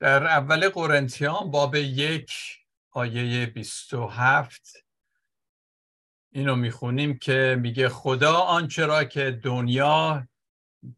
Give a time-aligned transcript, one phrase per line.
[0.00, 2.32] در اول قرنتیان باب یک
[2.90, 4.86] آیه 27
[6.32, 10.28] اینو می‌خونیم که میگه خدا آنچه را که دنیا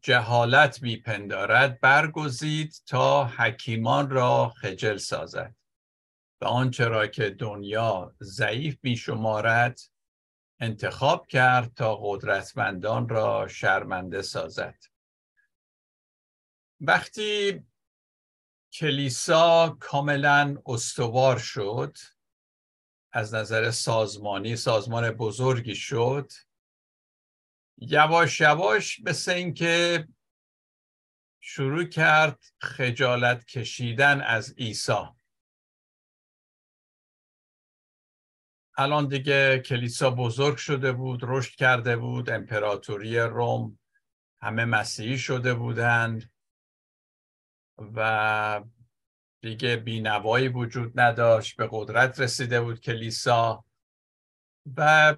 [0.01, 5.55] جهالت میپندارد برگزید تا حکیمان را خجل سازد
[6.41, 9.79] و آنچه را که دنیا ضعیف میشمارد
[10.59, 14.83] انتخاب کرد تا قدرتمندان را شرمنده سازد.
[16.81, 17.63] وقتی
[18.73, 21.97] کلیسا کاملا استوار شد.
[23.11, 26.31] از نظر سازمانی سازمان بزرگی شد.
[27.77, 30.07] یواش یواش مثل اینکه
[31.39, 35.05] شروع کرد خجالت کشیدن از عیسی.
[38.77, 43.79] الان دیگه کلیسا بزرگ شده بود رشد کرده بود امپراتوری روم
[44.41, 46.31] همه مسیحی شده بودند.
[47.95, 48.63] و
[49.41, 53.65] دیگه بینوایی وجود نداشت به قدرت رسیده بود کلیسا.
[54.77, 55.15] و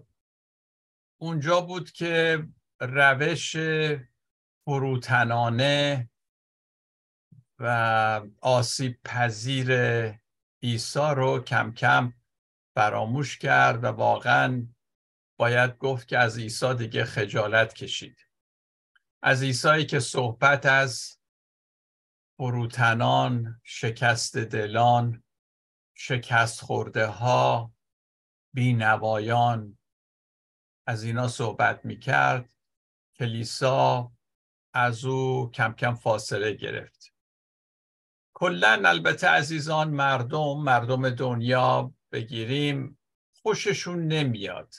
[1.17, 2.48] اونجا بود که
[2.80, 3.56] روش
[4.66, 6.09] فروتنانه
[7.59, 9.72] و آسیب پذیر
[10.64, 12.14] عیسی رو کم کم
[12.76, 14.67] فراموش کرد و واقعا
[15.39, 18.17] باید گفت که از عیسی دیگه خجالت کشید.
[19.22, 21.20] از عیسی که صحبت از
[22.42, 25.23] فروتنان شکست دلان
[25.94, 27.73] شکست خورده ها
[28.53, 29.78] بینوایان.
[30.88, 32.53] از اینا صحبت می کرد
[33.16, 34.11] کلیسا
[34.73, 37.14] از او کم کم فاصله گرفت.
[38.33, 42.99] کلا البته عزیزان مردم مردم دنیا بگیریم
[43.42, 44.73] خوششون نمیاد.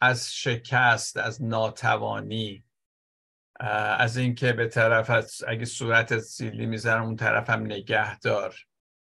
[0.00, 2.63] از شکست از ناتوانی
[3.60, 8.56] از اینکه به طرف اگه صورت سیلی می‌ذارم اون طرف هم نگهدار.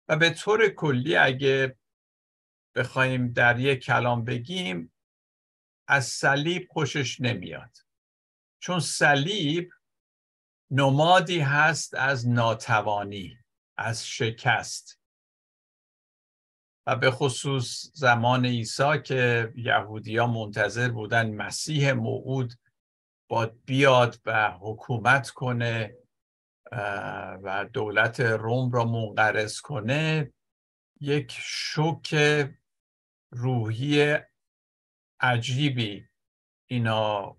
[0.09, 1.77] و به طور کلی اگه
[2.75, 4.93] بخوایم در یک کلام بگیم
[5.89, 7.77] از صلیب خوشش نمیاد.
[8.61, 9.71] چون صلیب
[10.71, 13.39] نمادی هست از ناتوانی
[13.77, 15.01] از شکست.
[16.87, 22.53] و به خصوص زمان عیسی که یهودیا منتظر بودن مسیح موعود
[23.33, 25.97] باید بیاد و حکومت کنه
[27.43, 30.33] و دولت روم را منقرض کنه
[31.01, 32.17] یک شوک
[33.31, 34.17] روحی
[35.21, 36.09] عجیبی
[36.67, 37.37] اینا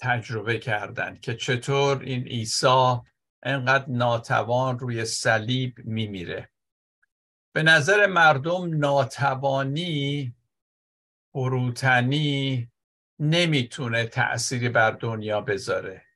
[0.00, 2.96] تجربه کردن که چطور این عیسی
[3.42, 6.50] انقدر ناتوان روی صلیب میمیره.
[7.52, 10.34] به نظر مردم ناتوانی
[11.32, 12.69] فروتنی
[13.20, 16.06] نمی‌تونه تأثیری بر دنیا بذاره.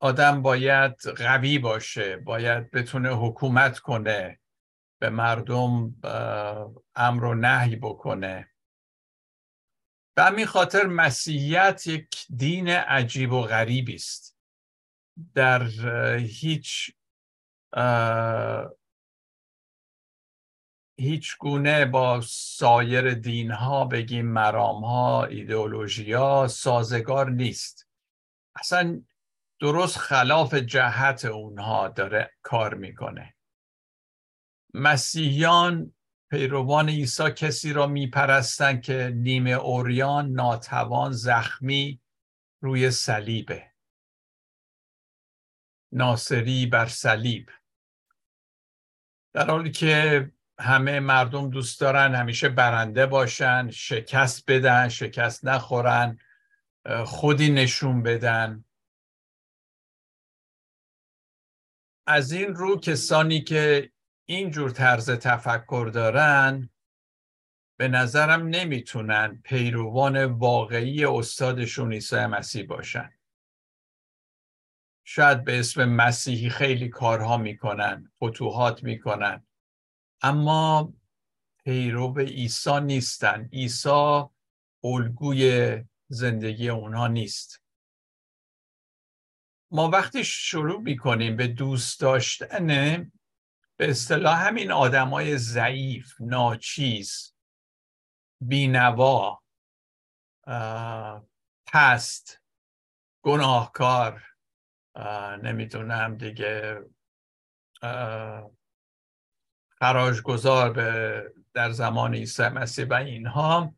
[0.00, 4.40] آدم باید قوی باشه باید بتونه حکومت کنه
[5.00, 5.94] به مردم
[6.94, 8.48] امر و نهی بکنه.
[10.16, 14.38] به همین خاطر مسیحیت یک دین عجیب و غریبی است.
[15.34, 15.66] در
[16.16, 16.90] هیچ
[20.96, 27.88] هیچ گونه با سایر دین ها بگیم مرام ها ایدئولوژی ها سازگار نیست.
[28.56, 29.02] اصلا
[29.60, 33.34] درست خلاف جهت اونها داره کار می‌کنه.
[34.74, 35.94] مسیحیان
[36.30, 42.00] پیروان عیسی کسی را میپرستند که نیمه اوریان ناتوان زخمی
[42.60, 43.72] روی صلیبه.
[45.92, 47.50] ناصری بر صلیب.
[49.34, 50.30] در حالی که
[50.60, 56.18] همه مردم دوست دارن همیشه برنده باشن شکست بدن شکست نخورن
[57.04, 58.64] خودی نشون بدن.
[62.06, 63.92] از این رو کسانی که
[64.28, 66.70] اینجور طرز تفکر دارن
[67.78, 73.12] به نظرم نمی‌تونن پیروان واقعی استادشون عیسی مسیح باشن.
[75.04, 79.46] شاید به اسم مسیحی خیلی کارها می‌کنن فتوحات می‌کنن.
[80.22, 80.92] اما
[81.64, 83.48] پیرو عیسی نیستن.
[83.52, 84.22] عیسی
[84.84, 87.62] الگوی زندگی اونها نیست.
[89.70, 92.66] ما وقتی شروع می‌کنیم به دوست داشتن
[93.76, 97.34] به اصطلاح همین آدمای ضعیف ناچیز
[98.40, 99.42] بینوا
[101.66, 102.40] پست
[103.22, 104.22] گناهکار
[105.42, 106.80] نمی‌دونم دیگه
[109.82, 113.74] خراجگذار به در زمان عیسی مسیح و اینها.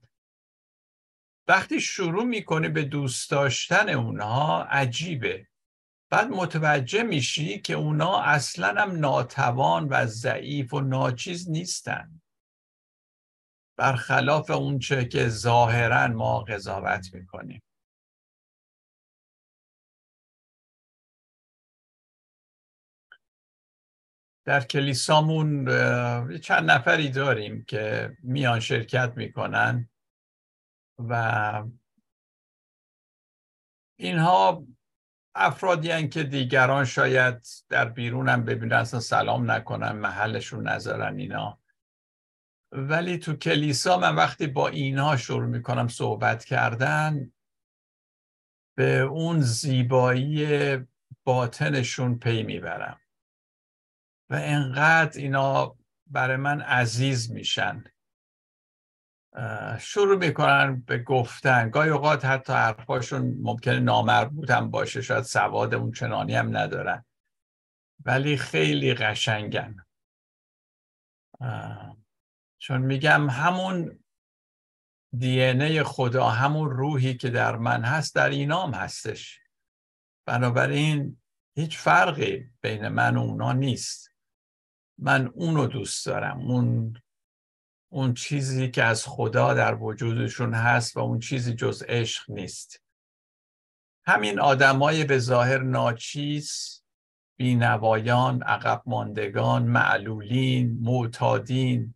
[1.48, 5.46] وقتی شروع می‌کنه به دوست داشتن اونها عجیبه.
[6.10, 12.20] بعد متوجه میشی که اونا اصلا هم ناتوان و ضعیف و ناچیز نیستن.
[13.78, 17.62] برخلاف اونچه که ظاهرا ما قضاوت می‌کنیم.
[24.44, 25.64] در کلیسامون
[26.38, 29.88] چند نفری داریم که میان شرکت می‌کنن
[30.98, 31.64] و
[33.98, 34.66] اینها
[35.34, 41.58] افرادی که دیگران شاید در بیرونم ببینن اصلا سلام نکنن محلشون نذارن اینا.
[42.72, 47.32] ولی تو کلیسا من وقتی با اینها شروع می‌کنم صحبت کردن
[48.76, 50.78] به اون زیبایی
[51.24, 53.00] باطنشون پی می‌برم.
[54.30, 55.76] و انقدر اینا
[56.06, 57.84] برای من عزیز میشن.
[59.80, 61.70] شروع می‌کنن به گفتن.
[61.70, 67.04] گاهی اوقات حتی حرفاشون ممکنه نامربوط هم باشه شاید سواد اون چنانی هم ندارن.
[68.04, 69.76] ولی خیلی قشنگن.
[72.58, 73.98] چون میگم همون
[75.18, 79.40] دی خدا همون روحی که در من هست در اینام هستش.
[80.26, 81.20] بنابراین
[81.56, 84.13] هیچ فرقی بین من و اونا نیست.
[84.98, 86.40] من اونو دوست دارم.
[86.40, 86.96] اون
[87.92, 92.82] اون چیزی که از خدا در وجودشون هست و اون چیزی جز عشق نیست.
[94.06, 96.80] همین آدمای به ظاهر ناچیز
[97.36, 101.94] بینوایان عقب ماندگان معلولین معتادین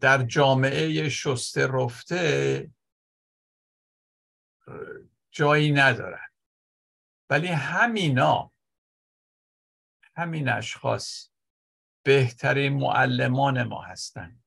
[0.00, 2.70] در جامعه شسته رفته
[5.30, 6.28] جایی ندارن.
[7.30, 8.52] ولی همینا
[10.16, 11.30] همین اشخاص
[12.04, 14.44] بهترین معلمان ما هستند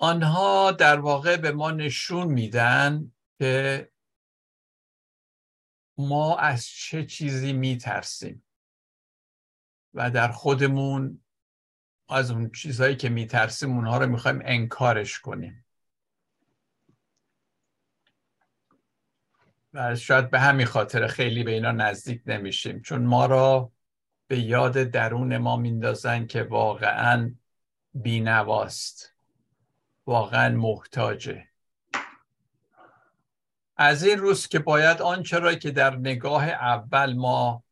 [0.00, 3.92] آنها در واقع به ما نشون میدن که
[5.98, 8.44] ما از چه چیزی میترسیم
[9.94, 11.24] و در خودمون
[12.08, 15.67] از اون چیزهایی که میترسیم اونها رو می‌خوایم انکارش کنیم.
[19.96, 22.82] شاید به همین خاطر خیلی به اینا نزدیک نمیشیم.
[22.82, 23.72] چون ما را
[24.26, 27.34] به یاد درون ما میندازن که واقعا
[27.94, 29.14] بینواست.
[30.06, 31.48] واقعا محتاجه.
[33.76, 37.64] از این روز که باید آنچه را که در نگاه اول ما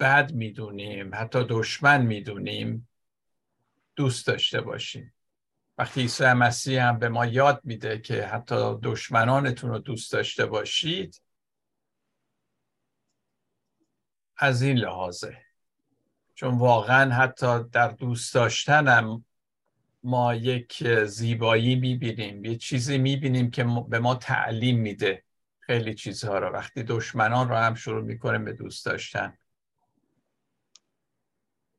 [0.00, 2.88] بد می‌دونیم حتی دشمن می‌دونیم
[3.96, 5.14] دوست داشته باشیم.
[5.82, 11.22] وقتی عیسی مسیح هم به ما یاد میده که حتی دشمنانتون رو دوست داشته باشید
[14.36, 15.38] از این لحاظه.
[16.34, 19.24] چون واقعا حتی در دوست داشتنم
[20.02, 25.24] ما یک زیبایی می‌بینیم یه چیزی می‌بینیم که به ما تعلیم میده
[25.60, 26.48] خیلی چیزها رو.
[26.48, 29.38] وقتی دشمنان رو هم شروع می‌کنیم به دوست داشتن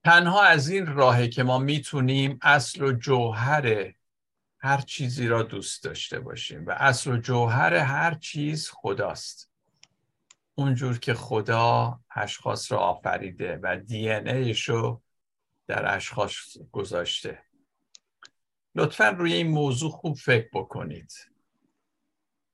[0.03, 3.93] تنها از این راهه که ما می‌تونیم اصل و جوهر
[4.60, 9.50] هر چیزی را دوست داشته باشیم و اصل و جوهر هر چیز خداست.
[10.55, 15.01] اونجور که خدا اشخاص را آفریده و دی ان رو
[15.67, 17.39] در اشخاص گذاشته.
[18.75, 21.13] لطفا روی این موضوع خوب فکر بکنید.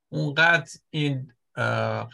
[0.10, 1.34] اونقدر این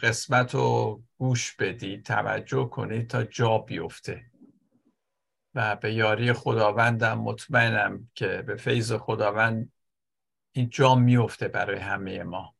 [0.02, 4.24] قسمت رو گوش بدید توجه کنید تا جا بیفته.
[5.56, 9.72] و به یاری خداوندم مطمئنم که به فیض خداوند
[10.52, 12.54] این جا میفته برای همه ما.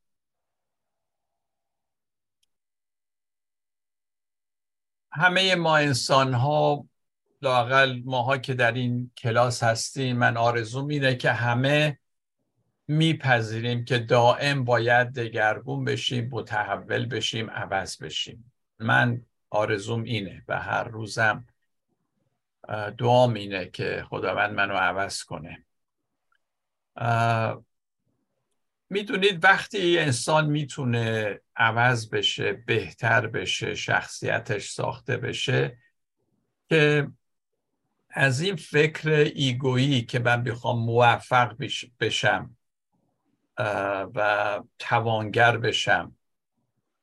[5.12, 6.88] همه ما انسان ها
[7.42, 11.98] لاقل ماها که در این کلاس هستیم من آرزوم اینه که همه
[12.88, 18.52] میپذیریم که دائم باید دگرگون بشیم متحول بشیم عوض بشیم.
[18.78, 21.46] من آرزوم اینه و هر روزم
[22.98, 25.64] دعام اینه که خداوند منو عوض کنه.
[28.90, 35.78] می‌دونید وقتی انسان می‌تونه عوض بشه بهتر بشه شخصیتش ساخته بشه
[36.68, 37.08] که
[38.10, 41.56] از این فکر ایگویی که من بخوام موفق
[42.00, 42.56] بشم
[44.14, 46.16] و توانگر بشم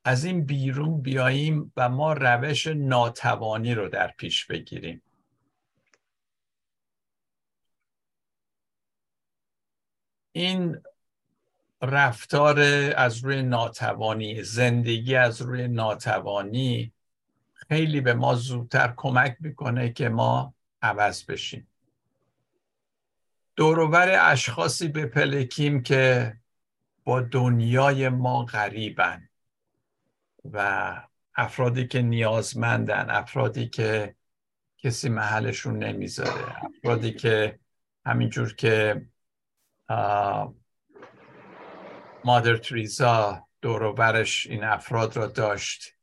[0.06, 5.03] از این بیرون بیاییم و ما روش ناتوانی رو در پیش بگیریم.
[10.34, 10.78] این
[11.82, 12.60] رفتار
[12.96, 16.94] از روی ناتوانی زندگی از روی ناتوانی
[17.54, 21.68] خیلی به ما زودتر کمک می‌کنه که ما عوض بشیم.
[23.56, 26.34] دوروبر اشخاصی بپلکیم که
[27.04, 29.30] با دنیای ما غریبن
[30.52, 31.02] و
[31.36, 34.16] افرادی که نیازمندن افرادی که
[34.78, 37.60] کسی محلشون نمی‌ذاره افرادی که
[38.06, 39.06] همینجور که
[42.26, 45.94] مادر تریزا دوروبرش این افراد را داشت.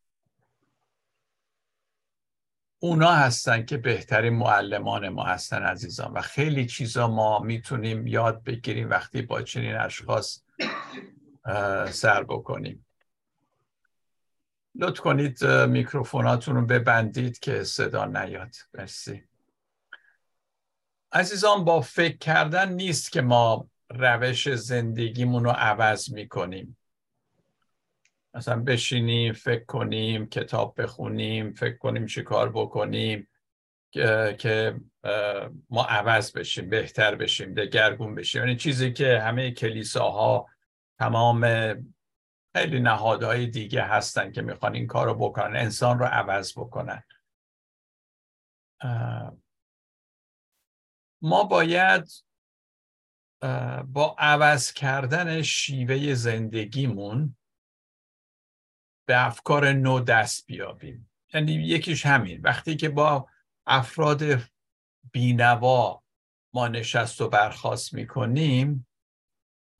[2.78, 8.90] اونا هستن که بهترین معلمان ما هستن عزیزان و خیلی چیزا ما می‌تونیم یاد بگیریم
[8.90, 10.42] وقتی با چنین اشخاص
[11.90, 12.86] سر بکنیم.
[14.74, 18.54] لطف کنید میکروفوناتون رو ببندید که صدا نیاد.
[18.74, 19.24] مرسی.
[21.12, 26.76] عزیزان با فکر کردن نیست که ما روش زندگیمون رو عوض می‌کنیم.
[28.34, 33.28] مثلا بشینیم فکر کنیم کتاب بخونیم فکر کنیم چی کار بکنیم
[34.38, 34.80] که
[35.70, 38.40] ما عوض بشیم بهتر بشیم دگرگون بشیم.
[38.42, 40.46] یعنی چیزی که همه کلیساها
[40.98, 41.46] تمام
[42.56, 47.02] خیلی نهادهای دیگه هستن که می‌خوان این کار رو بکنن انسان رو عوض بکنن.
[51.22, 52.04] ما باید
[53.86, 57.36] با عوض کردن شیوه زندگیمون
[59.08, 61.10] به افکار نو دست بیابیم.
[61.34, 62.40] یعنی یکیش همین.
[62.40, 63.28] وقتی که با
[63.66, 64.22] افراد
[65.12, 66.02] بینوا
[66.54, 68.86] ما نشست و برخواست می‌کنیم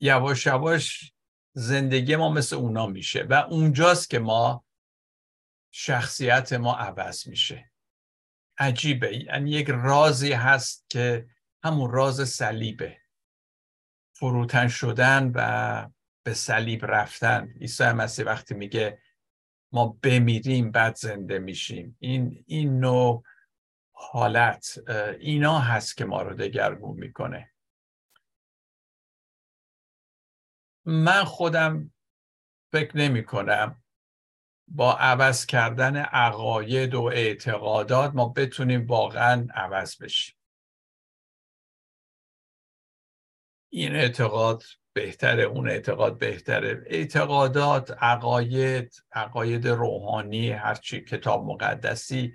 [0.01, 1.13] یواش یواش
[1.53, 4.65] زندگی ما مثل اونا میشه و اونجاست که ما
[5.75, 7.71] شخصیت ما عوض میشه.
[8.59, 9.17] عجیبه.
[9.17, 11.29] یعنی یک رازی هست که
[11.65, 13.00] همون راز صلیبه.
[14.21, 15.89] فروتن شدن و
[16.23, 17.55] به صلیب رفتن.
[17.61, 19.03] عیسی مسیح وقتی میگه
[19.73, 21.97] ما بمیریم بعد زنده میشیم.
[22.01, 23.25] این این نوع
[23.93, 24.79] حالت
[25.21, 27.51] اینا هست که ما رو دگرگون می‌کنه.
[30.85, 31.93] من خودم
[32.73, 33.83] فکر نمی کنم
[34.69, 40.40] با عوض کردن عقاید و اعتقادات ما بتونیم واقعا عوض بشیم.
[43.71, 44.63] این اعتقاد
[44.93, 46.85] بهتره اون اعتقاد بهتره.
[46.87, 52.35] اعتقادات عقاید عقاید روحانی هرچی کتاب مقدسی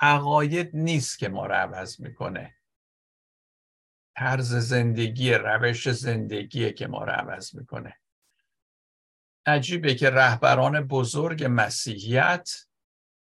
[0.00, 2.54] عقاید نیست که ما رو عوض می‌کنه.
[4.16, 7.96] طرز زندگی روش زندگیه که ما رو عوض می‌کنه.
[9.46, 12.50] عجیبه که رهبران بزرگ مسیحیت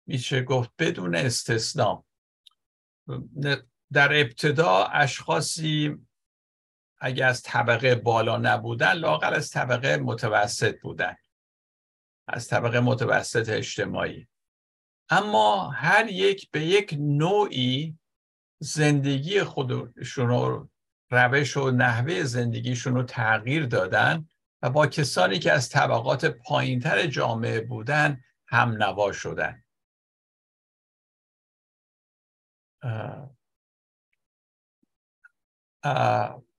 [0.07, 2.05] میشه گفت بدون استثنا
[3.93, 5.97] در ابتدا اشخاصی
[7.00, 11.17] اگه از طبقه بالا نبودن لاقل از طبقه متوسط بودن.
[12.29, 14.29] از طبقه متوسط اجتماعی.
[15.11, 17.99] اما هر یک به یک نوعی
[18.59, 20.69] زندگی خودشون رو
[21.11, 24.29] روش و نحوه زندگیشون رو تغییر دادن
[24.62, 29.65] و با کسانی که از طبقات پایینتر جامعه بودن هم نوا شدن.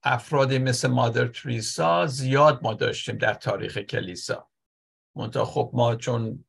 [0.02, 4.48] افرادی مثل مادر تریسا زیاد ما داشتیم در تاریخ کلیسا.
[5.16, 6.44] منتها خب ما چون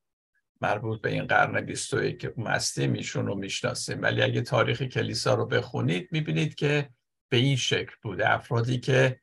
[0.61, 4.01] مربوط به این قرن 21 هستیم ایشون رو می‌شناسیم.
[4.01, 6.89] ولی اگه تاریخ کلیسا رو بخونید می‌بینید که
[7.29, 8.29] به این شکل بوده.
[8.29, 9.21] افرادی که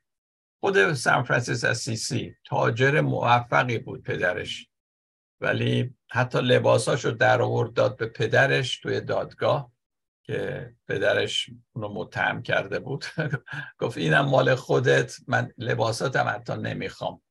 [0.61, 4.68] خود سان فرانسیس اسیسی تاجر موفقی بود پدرش
[5.40, 9.73] ولی حتی لباساش رو در آورد داد به پدرش توی دادگاه.
[10.26, 13.04] که پدرش اونو متهم کرده بود.
[13.80, 17.23] گفت اینم مال خودت من لباساتم حتی نمی‌خوام.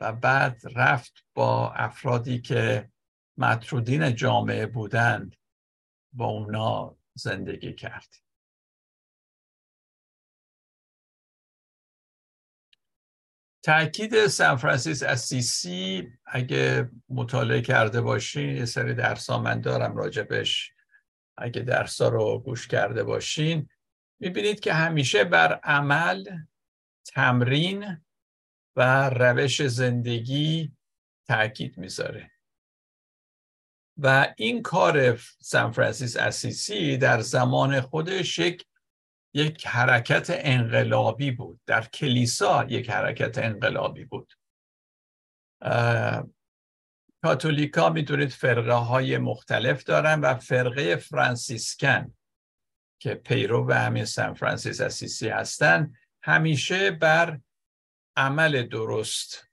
[0.00, 2.90] و بعد رفت با افرادی که
[3.38, 5.36] مطرودین جامعه بودند
[6.12, 8.14] با اونا زندگی کرد.
[13.62, 20.75] تاکید سان فرانسیس اسیسی اگه مطالعه کرده باشین یه سری درسا من دارم راجبش
[21.38, 23.68] اگه درسا رو گوش کرده باشین
[24.20, 26.24] می‌بینید که همیشه بر عمل
[27.06, 28.04] تمرین
[28.76, 30.72] و روش زندگی
[31.28, 32.30] تاکید می‌ذاره.
[33.98, 38.66] و این کار سان فرانسیس اسیسی در زمان خودش یک
[39.34, 41.60] یک حرکت انقلابی بود.
[41.66, 44.32] در کلیسا یک حرکت انقلابی بود.
[47.26, 52.14] کاتولیکا می‌دونید فرقه های مختلف دارن و فرقه فرانسیسکن
[53.02, 57.40] که پیرو به همین سان فرانسیس اسیسی هستن همیشه بر
[58.16, 59.48] عمل درست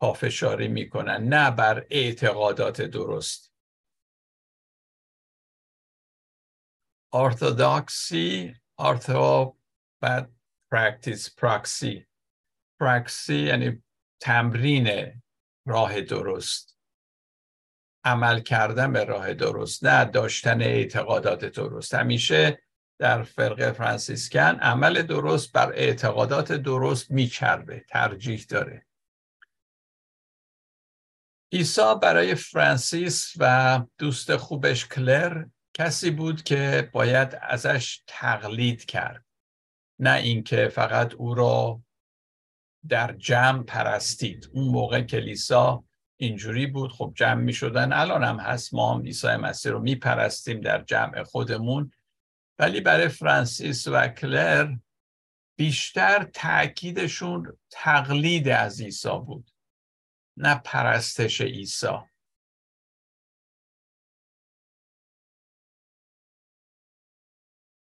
[0.00, 3.52] پافشاری می‌کنن نه بر اعتقادات درست.
[7.14, 8.54] ارتودکسی
[10.02, 10.32] بعد
[10.74, 12.06] practice پراکسی
[12.80, 13.82] پراکسی یعنی
[14.22, 15.22] تمرین
[15.66, 16.75] راه درست.
[18.06, 21.94] عمل کردن به راه درست نه داشتن اعتقادات درست.
[21.94, 22.62] همیشه
[22.98, 28.86] در فرقه فرانسیسکن عمل درست بر اعتقادات درست میچربه ترجیح داره.
[31.52, 35.44] عیسی برای فرانسیس و دوست خوبش کلر
[35.74, 39.24] کسی بود که باید ازش تقلید کرد.
[39.98, 41.82] نه اینکه فقط او را
[42.88, 44.50] در جمع پرستید.
[44.52, 45.84] اون موقع کلیسا
[46.16, 46.92] اینجوری بود.
[46.92, 48.74] خب جمع می شدن الان هم هست.
[48.74, 51.92] ما هم عیسی مسیح رو می پرستیم در جمع خودمون.
[52.58, 54.76] ولی برای فرانسیس و کلر
[55.58, 59.50] بیشتر تاکیدشون تقلید از عیسی بود.
[60.36, 61.98] نه پرستش عیسی.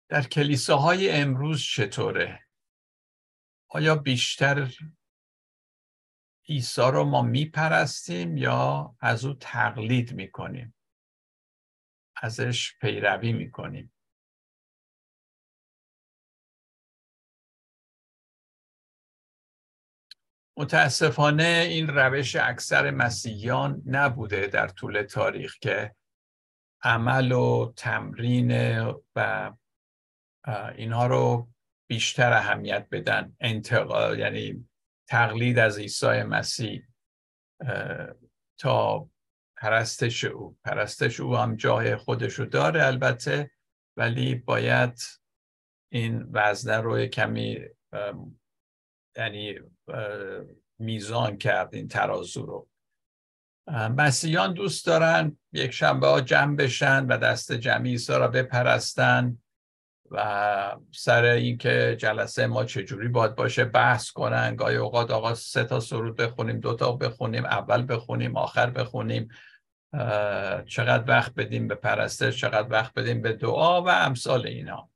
[0.09, 2.40] در کلیساهای امروز چطوره؟
[3.69, 4.71] آیا بیشتر
[6.49, 10.75] عیسی رو ما میپرستیم یا از او تقلید می‌کنیم؟
[12.17, 13.91] ازش پیروی می‌کنیم.
[20.57, 25.95] متاسفانه این روش اکثر مسیحیان نبوده در طول تاریخ که
[26.83, 28.81] عمل و تمرین
[29.17, 29.53] و
[30.75, 31.49] اینها رو
[31.87, 33.37] بیشتر اهمیت بدن.
[33.41, 34.69] انتقال یعنی
[35.08, 36.87] تقلید از عیسی مسیح
[38.58, 39.08] تا
[39.56, 40.56] پرستش او.
[40.64, 43.50] پرستش او هم جای خودشو داره البته
[43.96, 45.02] ولی باید
[45.92, 47.58] این وزنه رو کمی
[49.17, 49.54] یعنی
[50.78, 52.69] میزان کرد این ترازو رو.
[53.69, 59.38] مسیحیان دوست دارن یک شنبه ها جمع بشن و دست جمعی عیسی را بپرستن.
[60.15, 65.81] و سر اینکه جلسه ما چجوری باید باشه بحث کنن گاهی اوقات آقا سه تا
[65.81, 69.29] سرود بخونیم دو تا بخونیم اول بخونیم آخر بخونیم
[70.67, 74.91] چقدر وقت بدیم به پرستش چقدر وقت بدیم به دعا و امثال اینا.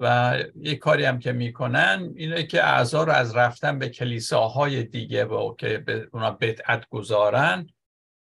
[0.00, 5.24] و یک کاری هم که می‌کنن اینه که اعضا رو از رفتن به کلیساهای دیگه
[5.24, 7.66] و که اونا بدعت گذارن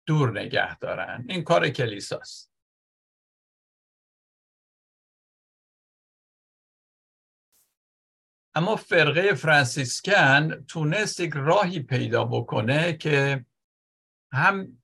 [0.07, 1.25] دور نگه دارن.
[1.29, 2.50] این کار کلیساست.
[8.55, 13.45] اما فرقه فرانسیسکن تونست یک راهی پیدا بکنه که
[14.33, 14.83] هم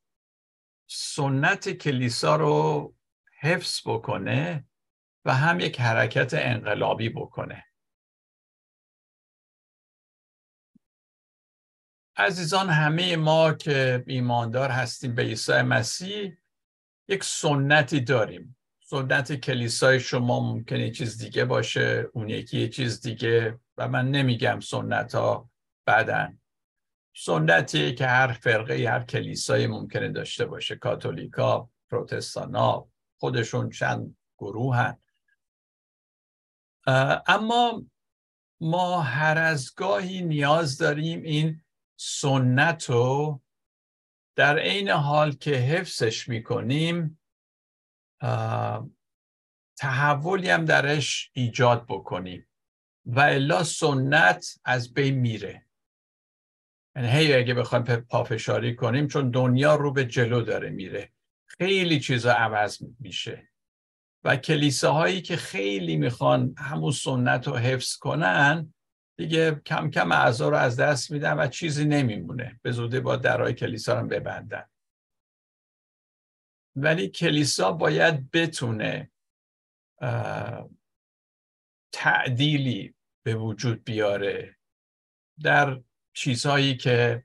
[0.86, 2.94] سنت کلیسا رو
[3.40, 4.64] حفظ بکنه
[5.24, 7.64] و هم یک حرکت انقلابی بکنه.
[12.16, 16.38] عزیزان همه ما که ایماندار هستیم به عیسی مسیح
[17.08, 18.56] یک سنتی داریم.
[18.88, 23.60] سنت کلیسای شما ممکنه یه چیز دیگه باشه اون یکی یه چیز دیگه.
[23.76, 25.50] و من نمیگم سنت ها
[25.86, 26.40] بدن.
[27.16, 30.76] سنتی که هر فرقه هر کلیسای ممکنه داشته باشه.
[30.76, 34.98] کاتولیکا پروتستانا خودشون چند گروه هن.
[37.26, 37.82] اما
[38.60, 41.64] ما هر از گاهی نیاز داریم این
[41.96, 43.42] سنت رو
[44.36, 47.20] در عین حال که حفظش می‌کنیم
[49.78, 52.48] تحولی هم درش ایجاد بکنیم.
[53.06, 55.66] و الا سنت از بین میره.
[56.96, 61.12] یعنی هی اگه بخوایم پافشاری کنیم چون دنیا رو به جلو داره میره.
[61.46, 63.48] خیلی چیزا عوض میشه.
[64.24, 68.74] و کلیساهایی که خیلی می‌خوان همون سنت رو حفظ کنن
[69.18, 72.60] دیگه کم کم اعضا رو از دست میدن و چیزی نمیمونه.
[72.62, 74.64] به زودی با درهای کلیسا رو ببندن.
[76.76, 79.10] ولی کلیسا باید بتونه
[81.92, 84.56] تعدیلی به وجود بیاره
[85.42, 85.80] در
[86.12, 87.24] چیزهایی که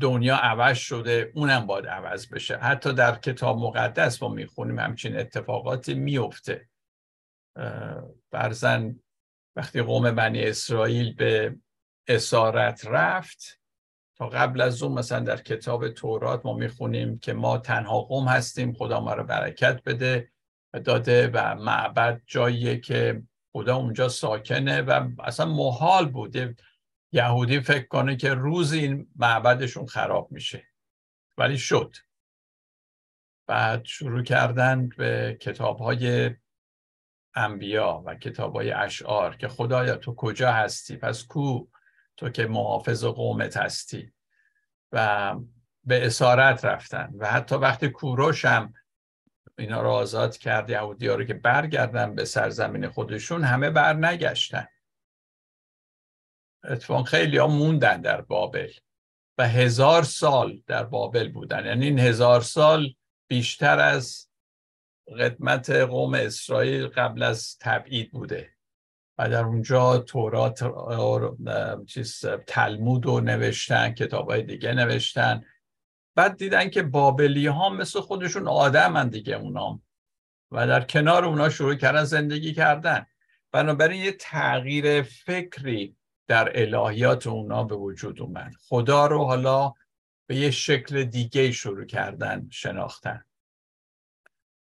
[0.00, 2.56] دنیا عوض شده اونم باید عوض بشه.
[2.56, 6.68] حتی در کتاب مقدس ما می‌خونیم همچین اتفاقاتی میفته
[8.30, 9.00] برزن
[9.56, 11.56] وقتی قوم بنی اسرائیل به
[12.08, 13.61] اسارت رفت
[14.16, 18.72] تا قبل از اون مثلا در کتاب تورات ما می‌خونیم که ما تنها قوم هستیم
[18.72, 20.32] خدا ما رو برکت بده
[20.84, 23.22] داده و معبد جاییه که
[23.52, 26.56] خدا اونجا ساکنه و اصلا محال بوده.
[27.12, 30.66] یهودی فکر کنه که روز این معبدشون خراب میشه.
[31.38, 31.96] ولی شد.
[33.46, 36.30] بعد شروع کردن به کتاب های
[37.34, 41.66] انبیا و کتاب های اشعار که خدایا تو کجا هستی؟ پس کو؟
[42.16, 44.12] تو که محافظ قومت هستی.
[44.92, 45.34] و
[45.84, 47.12] به اسارت رفتن.
[47.18, 48.74] و حتی وقتی کوروش هم
[49.58, 54.66] اینا رو آزاد کرد یهودی رو که برگردن به سرزمین خودشون همه بر نگشتن
[56.64, 58.72] اتفاق خیلی ها موندن در بابل.
[59.38, 61.66] و هزار سال در بابل بودن.
[61.66, 62.94] یعنی این هزار سال
[63.28, 64.28] بیشتر از
[65.18, 68.51] قدمت قوم اسرائیل قبل از تبعید بوده.
[69.28, 70.64] در اونجا تورات
[71.86, 75.44] چیز تلمود رو نوشتن کتاب های دیگه نوشتن.
[76.14, 79.82] بعد دیدن که بابلی ها مثل خودشون آدم دیگه اونام
[80.50, 83.06] و در کنار اونا شروع کردن زندگی کردن.
[83.52, 85.96] بنابراین یه تغییر فکری
[86.28, 88.52] در الهیات اونا به وجود اومد.
[88.68, 89.72] خدا رو حالا
[90.26, 93.24] به یه شکل دیگه شروع کردن شناختن.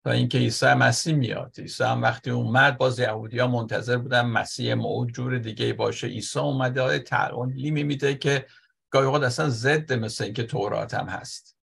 [0.07, 1.55] تا اینکه عیسی مسیح میاد.
[1.59, 6.07] عیسی هم وقتی اومد باز یهودی ها منتظر بودن مسیح موعود جور دیگه باشه.
[6.07, 8.47] عیسی اومده های تعلیمی میده که
[8.91, 11.57] گاهی اوقات اصلا ضد مثل اینکه تورات هم هست.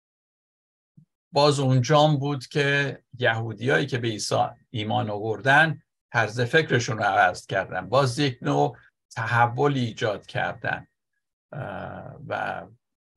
[1.32, 7.90] باز اونجام بود که یهودیایی که به عیسی ایمان آوردن طرز فکرشون رو عوض کردن.
[7.90, 8.78] باز یک نوع
[9.16, 10.88] تحول ایجاد کردن.
[12.28, 12.64] و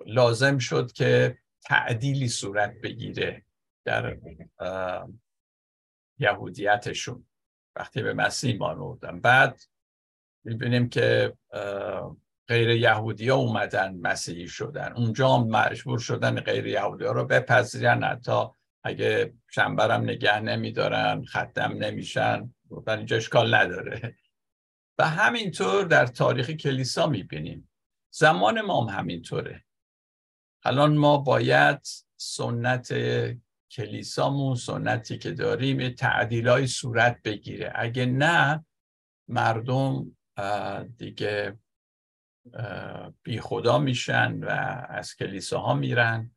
[0.06, 3.45] لازم شد که تعدیلی صورت بگیره.
[3.86, 4.16] در
[6.18, 7.26] یهودیتشون.
[7.76, 9.62] وقتی به مسیح ایمان آوردن بعد
[10.44, 11.36] می‌بینیم که
[12.48, 14.92] غیر یهودی ها اومدن مسیحی شدن.
[14.92, 18.04] اونجا هم مجبور شدن غیر یهودی ها رو بپذیرن.
[18.04, 18.44] حتی
[18.84, 22.54] اگه شنبرم نگه نمیدارن ختم نمیشن.
[22.70, 24.16] گفتن اینجا اشکال نداره.
[24.98, 27.70] و همینطور در تاریخ کلیسا می‌بینیم.
[28.10, 29.64] زمان ما هم همینطوره.
[30.62, 32.92] الان ما باید سنت
[33.76, 37.72] کلیسامون سنتی که داریم تعدیل صورت بگیره.
[37.74, 38.64] اگه نه
[39.28, 40.16] مردم
[40.98, 41.58] دیگه
[43.22, 44.50] بی خدا میشن و
[44.88, 46.30] از کلیساها میرن.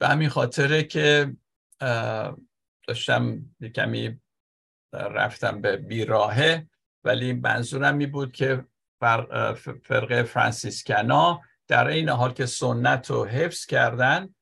[0.00, 1.36] به همین خاطره که
[2.88, 4.20] داشتم کمی
[4.92, 6.68] رفتم به بیراهه
[7.04, 8.64] ولی منظورم می بود که
[9.82, 14.34] فرقه فرانسیسکنا در این حال که سنت رو حفظ کردن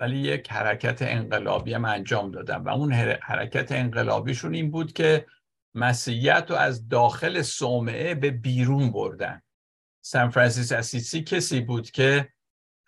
[0.00, 5.26] ولی یک حرکت انقلابی هم انجام دادن و اون حرکت انقلابیشون این بود که
[5.74, 9.42] مسیحیت رو از داخل صومعه به بیرون بردن.
[10.04, 12.28] سان فرانسیس اسیسی کسی بود که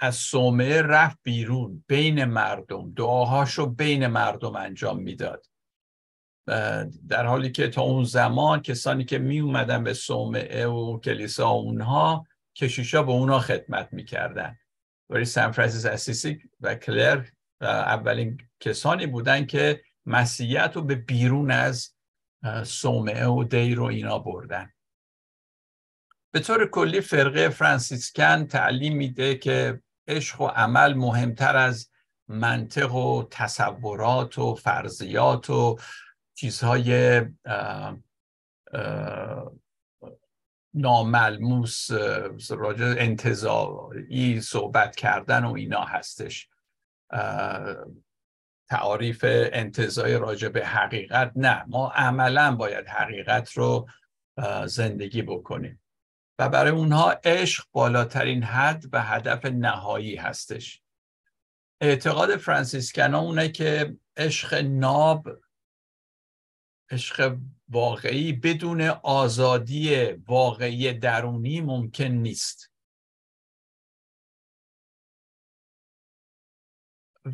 [0.01, 5.47] از صومعه رفت بیرون بین مردم دعاهاشو بین مردم انجام می‌داد.
[7.09, 12.27] در حالی که تا اون زمان کسانی که می اومدن به صومعه و کلیسا اونها
[12.57, 14.59] کشیشا به اونا خدمت می‌کردن.
[15.11, 17.27] ولی سان فرانسیس اسیسی و کلر
[17.61, 21.95] اولین کسانی بودن که مسیحیت رو به بیرون از
[22.65, 24.73] صومعه و دیر و اینا بردن.
[26.33, 31.91] به طور کلی فرقه فرانسیسکن تعلیم میده که عشق و عمل مهمتر از
[32.29, 35.79] منطق و تصورات و فرضیات و
[36.35, 37.21] چیزهای
[40.77, 41.91] ناملموس
[42.51, 46.49] راجع انتظاری صحبت کردن و اینا هستش.
[48.69, 53.89] تعاریف انتظای راجع به حقیقت نه ما عملا باید حقیقت رو
[54.67, 55.83] زندگی بکنیم.
[56.39, 60.83] و برای اونها عشق بالاترین حد و هدف نهایی هستش.
[61.81, 65.29] اعتقاد فرانسیسکنا اونه که عشق ناب
[66.91, 72.73] عشق واقعی بدون آزادی واقعی درونی ممکن نیست.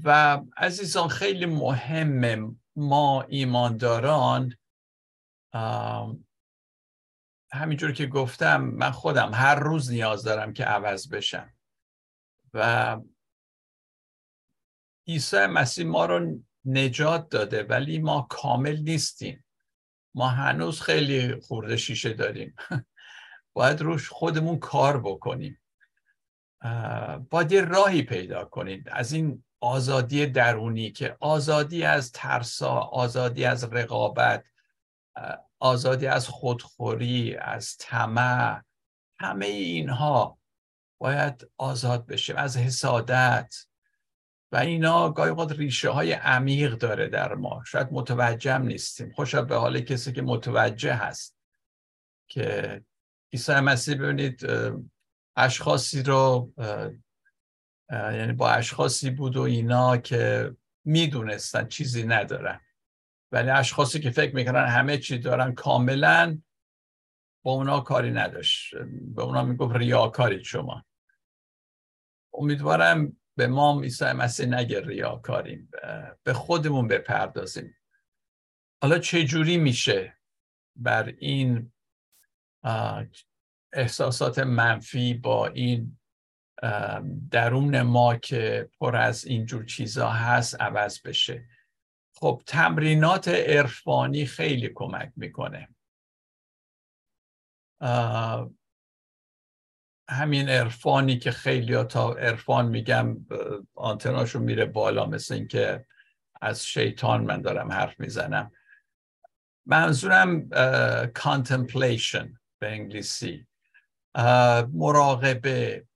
[0.04, 4.56] و عزیزان خیلی مهمه ما ایمانداران
[7.52, 11.54] همینجور که گفتم من خودم هر روز نیاز دارم که عوض بشم.
[12.54, 13.00] و
[15.06, 19.41] عیسی مسیح ما رو نجات داده ولی ما کامل نیستیم.
[20.14, 22.54] ما هنوز خیلی خورده شیشه داریم.
[23.54, 25.60] باید روش خودمون کار بکنیم.
[27.30, 33.64] باید یه راهی پیدا کنید از این آزادی درونی که آزادی از ترسا آزادی از
[33.64, 34.44] رقابت
[35.58, 38.62] آزادی از خودخوری از طمع
[39.18, 40.38] همه اینها
[40.98, 42.36] باید آزاد بشیم.
[42.36, 43.54] از حسادت
[44.52, 47.64] و اینا گاهی اوقات ریشه های عمیق داره در ما.
[47.64, 49.12] شاید متوجه نیستیم.
[49.12, 51.36] خوشا به حال کسی که متوجه هست
[52.28, 52.84] که
[53.32, 54.46] عیسی مسیح ببینید
[55.36, 56.52] اشخاصی رو
[57.90, 60.52] یعنی با اشخاصی بود و اینا که
[60.84, 62.60] می‌دونستن چیزی ندارن.
[63.32, 66.38] ولی اشخاصی که فکر می‌کنن همه چی دارن کاملا
[67.42, 68.74] با اونا کاری نداشت.
[69.14, 70.84] به اونا می‌گفت ریاکارید شما.
[72.34, 75.70] امیدوارم به ما عیسی مسیح نگه ریاکاریم.
[76.22, 77.76] به خودمون بپردازیم.
[78.82, 80.18] حالا چه جوری میشه
[80.76, 81.72] بر این
[83.72, 85.98] احساسات منفی با این
[87.30, 91.48] درون ما که پر از اینجور چیزا هست عوض بشه؟
[92.14, 95.68] خب تمرینات عرفانی خیلی کمک می‌کنه.
[100.12, 103.16] همین عرفانی که خیلی تا عرفان میگم
[103.74, 105.86] آنتناشو میره بالا مثل اینکه
[106.40, 108.52] از شیطان من دارم حرف می‌زنم.
[109.66, 110.48] منظورم
[111.18, 112.26] contemplation
[112.58, 113.46] به انگلیسی.
[114.72, 115.86] مراقبه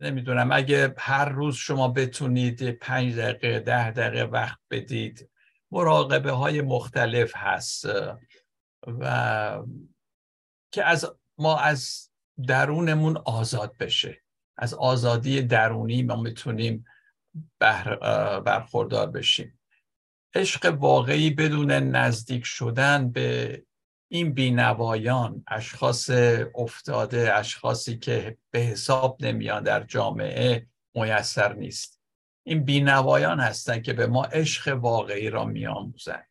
[0.00, 0.52] نمی‌دونم.
[0.52, 5.30] اگه هر روز شما بتونید پنج دقیقه ده دقیقه وقت بدید
[5.70, 7.88] مراقبه های مختلف هست.
[8.86, 9.62] و
[10.72, 11.06] که از
[11.38, 12.10] ما از
[12.46, 14.22] درونمون آزاد بشه.
[14.56, 16.84] از آزادی درونی ما می‌تونیم
[18.44, 19.60] برخوردار بشیم.
[20.34, 23.62] عشق واقعی بدون نزدیک شدن به
[24.08, 26.10] این بینوایان اشخاص
[26.54, 32.00] افتاده اشخاصی که به حساب نمیان در جامعه میسر نیست.
[32.46, 36.28] این بینوایان هستند که به ما عشق واقعی را میآموزند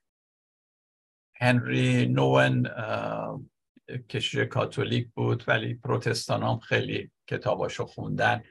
[1.36, 2.68] هنری نوون
[4.10, 8.44] کشیش کاتولیک بود ولی پروتستان هم خیلی کتاباشو خوندن.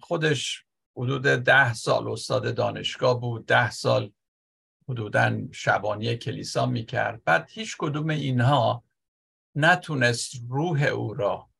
[0.00, 0.64] خودش
[0.96, 3.46] حدود ده سال استاد دانشگاه بود.
[3.46, 4.12] ده سال
[4.88, 7.24] حدودا شبانی کلیسا می‌کرد.
[7.24, 8.84] بعد هیچ کدوم اینها
[9.54, 11.50] نتونست روح او را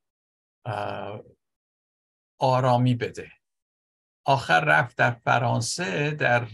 [2.38, 3.32] آرامی بده.
[4.24, 6.48] آخر رفت در فرانسه در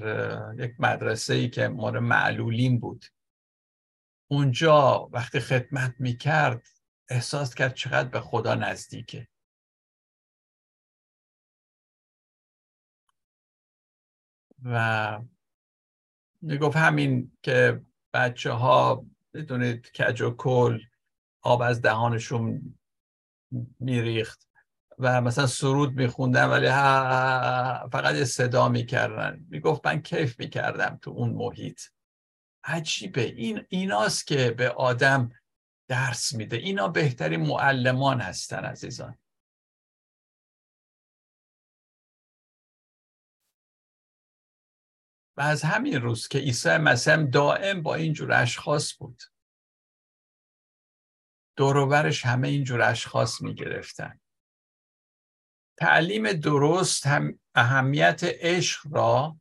[0.58, 3.04] یک مدرسه ای که مال معلولین بود.
[4.28, 6.66] اونجا وقتی خدمت می‌کرد
[7.08, 9.28] احساس کرد چقدر به خدا نزدیکه.
[14.64, 15.20] و
[16.42, 17.82] می‌گفت همین که
[18.14, 20.80] بچه ها بدونید کج و کل
[21.42, 22.74] آب از دهانشون
[23.80, 24.48] میریخت
[24.98, 26.68] و مثلا سرود میخوندن ولی
[27.92, 29.46] فقط صدا می‌کردن.
[29.48, 31.80] می‌گفت من کیف می‌کردم تو اون محیط.
[32.64, 33.22] عجیبه.
[33.22, 35.32] این ایناست که به آدم
[35.88, 36.56] درس میده.
[36.56, 39.18] اینا بهترین معلمان هستن عزیزان.
[45.36, 49.22] و از همین روز که عیسی مسیح دائم با اینجور اشخاص بود.
[51.56, 54.20] دوروبرش همه اینجور اشخاص می گرفتن.
[55.76, 59.36] تعلیم درست هم اهمیت عشق را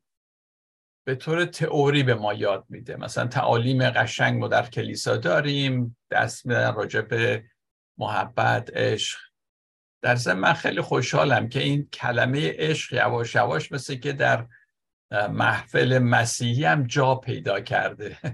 [1.06, 2.96] به طور تئوری به ما یاد میده.
[2.96, 7.44] مثلا تعالیم قشنگ ما در کلیسا داریم دست میدن راجع به
[7.98, 9.20] محبت عشق.
[10.02, 14.48] در ضمن من خیلی خوشحالم که این کلمه عشق یواش یواش مثل که در
[15.30, 18.18] محفل مسیحی هم جا پیدا کرده.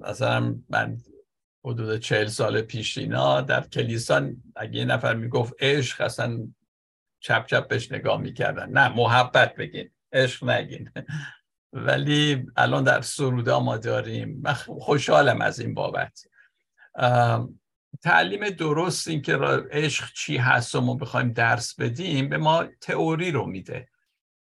[0.00, 0.96] مثلا من
[1.64, 6.48] حدود چهل سال پیش اینا در کلیسا اگه یه نفر می‌گفت عشق اصلا
[7.20, 8.70] چپ چپ بهش نگاه می‌کردن.
[8.70, 9.90] نه محبت بگین.
[10.14, 10.90] عشق نگین.
[11.72, 14.40] ولی الان در سروده ما داریم.
[14.42, 16.26] من خوشحالم از این بابت.
[18.02, 19.36] تعلیم درست این که
[19.70, 23.88] عشق چی هست و ما بخوایم درس بدیم به ما تئوری رو میده.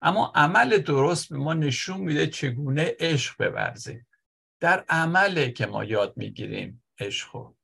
[0.03, 4.07] اما عمل درست به ما نشون میده چگونه عشق بورزیم.
[4.61, 7.55] در عمله که ما یاد می‌گیریم عشق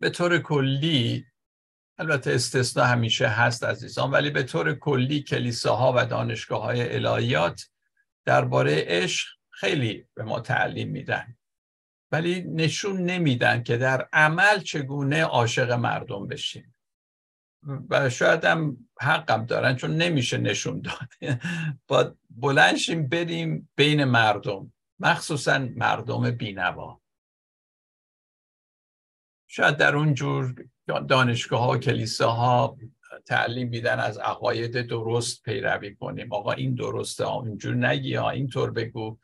[0.00, 1.26] به طور کلی
[1.98, 7.68] البته استثنا همیشه هست عزیزان ولی به طور کلی کلیساها و دانشگاه های الهیات
[8.24, 11.36] درباره عشق خیلی به ما تعلیم میدن.
[12.12, 16.74] ولی نشون نمیدن که در عمل چگونه عاشق مردم بشیم.
[17.90, 21.38] و شاید هم حقم دارن چون نمیشه نشون داد.
[21.88, 27.00] با بلنشیم بریم بین مردم مخصوصا مردم بینوا.
[29.48, 30.54] شاید در اون جور
[31.08, 32.76] دانشگاه ها کلیساها
[33.26, 36.32] تعلیم میدن از عقاید درست پیروی کنیم.
[36.32, 39.18] آقا این درسته اینجور نگی ها اینطور بگو.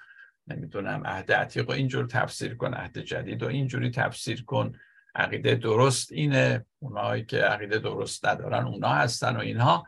[0.47, 4.73] نمی‌دونم عهد عتیق و اینجور تفسیر کن عهد جدید و اینجوری تفسیر کن.
[5.15, 9.87] عقیده درست اینه اونایی که عقیده درست ندارن اونا هستن و اینها.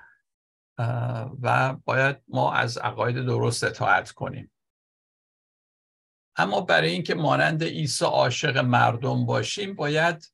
[1.42, 4.51] و باید ما از عقاید درست اطاعت کنیم.
[6.37, 10.33] اما برای اینکه مانند عیسی عاشق مردم باشیم باید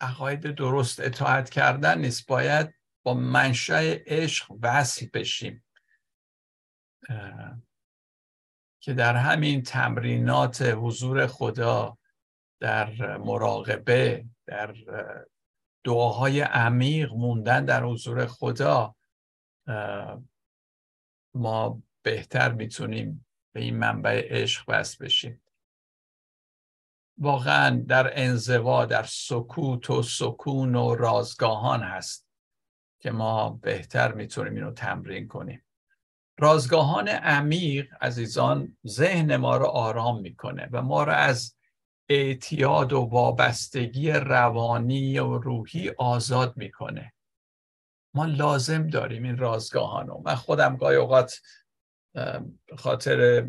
[0.00, 2.26] عقاید درست اطاعت کردن نیست.
[2.26, 5.64] باید با منشأ عشق وصل بشیم
[8.80, 11.98] که در همین تمرینات حضور خدا
[12.60, 14.74] در مراقبه در
[15.84, 18.96] دعاهای عمیق موندن در حضور خدا
[21.34, 23.23] ما بهتر می‌تونیم
[23.54, 25.42] به این منبع عشق بس بشیم.
[27.18, 32.26] واقعا در انزوا در سکوت و سکون و رازگاهان هست
[33.00, 35.64] که ما بهتر می‌تونیم اینو تمرین کنیم.
[36.38, 41.56] رازگاهان عمیق عزیزان ذهن ما رو آرام می‌کنه و ما رو از
[42.08, 47.12] اعتیاد و وابستگی روانی و روحی آزاد می‌کنه.
[48.14, 51.40] ما لازم داریم این رازگاهان رو من خودم گاهی اوقات
[52.76, 53.46] خاطر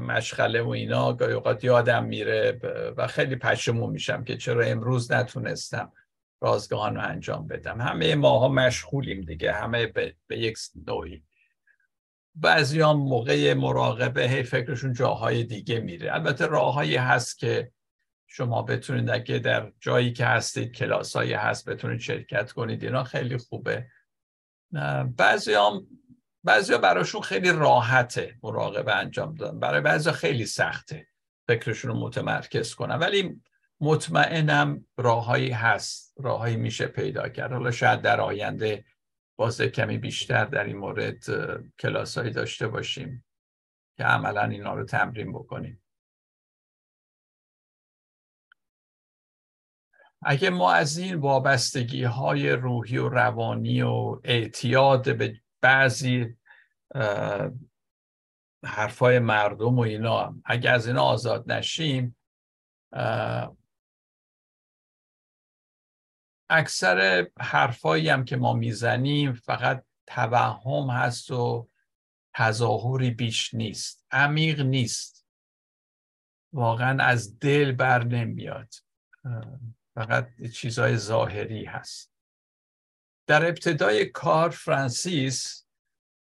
[0.00, 2.60] مشغله و اینا گاهی اوقات یادم میره
[2.96, 5.92] و خیلی پشمون میشم که چرا امروز نتونستم
[6.40, 7.80] رازگاهان رو انجام بدم.
[7.80, 11.24] همه ماها مشغولیم دیگه همه به, به یک نوعی.
[12.34, 16.14] بعضی هم موقع مراقبه هی فکرشون جاهای دیگه میره.
[16.14, 17.72] البته راههایی هست که
[18.26, 23.36] شما بتونید اگه در جایی که هستید کلاس هایی هست بتونید شرکت کنید اینا خیلی
[23.36, 23.86] خوبه.
[25.16, 25.86] بعضی هم
[26.48, 29.58] بعضی براشون خیلی راحته مراقبه انجام دادن.
[29.58, 31.08] برای بعضی خیلی سخته
[31.48, 32.94] فکرشون رو متمرکز کنن.
[32.94, 33.42] ولی
[33.80, 37.52] مطمئنم راههایی هست راههایی میشه پیدا کرد.
[37.52, 38.84] حالا شاید در آینده
[39.38, 41.24] باز کمی بیشتر در این مورد
[41.78, 43.24] کلاس هایی داشته باشیم
[43.96, 45.82] که عملا اینا رو تمرین بکنیم.
[50.22, 56.37] اگه ما از این وابستگی های روحی و روانی و اعتیاد به بعضی
[58.64, 60.34] حرفای مردم و اینا.
[60.44, 62.16] اگه از اینا آزاد نشیم
[66.50, 71.68] اکثر حرفایی هم که ما می‌زنیم فقط توهم هست و
[72.34, 75.26] تظاهری بیش نیست عمیق نیست.
[76.52, 78.74] واقعا از دل بر نمیاد.
[79.94, 82.12] فقط چیزهای ظاهری هست.
[83.26, 85.67] در ابتدای کار فرانسیس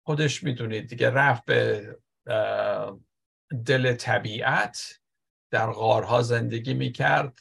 [0.07, 1.97] خودش می‌دونید دیگه رفت به
[3.65, 4.99] دل طبیعت
[5.51, 7.39] در غارها زندگی می‌کرد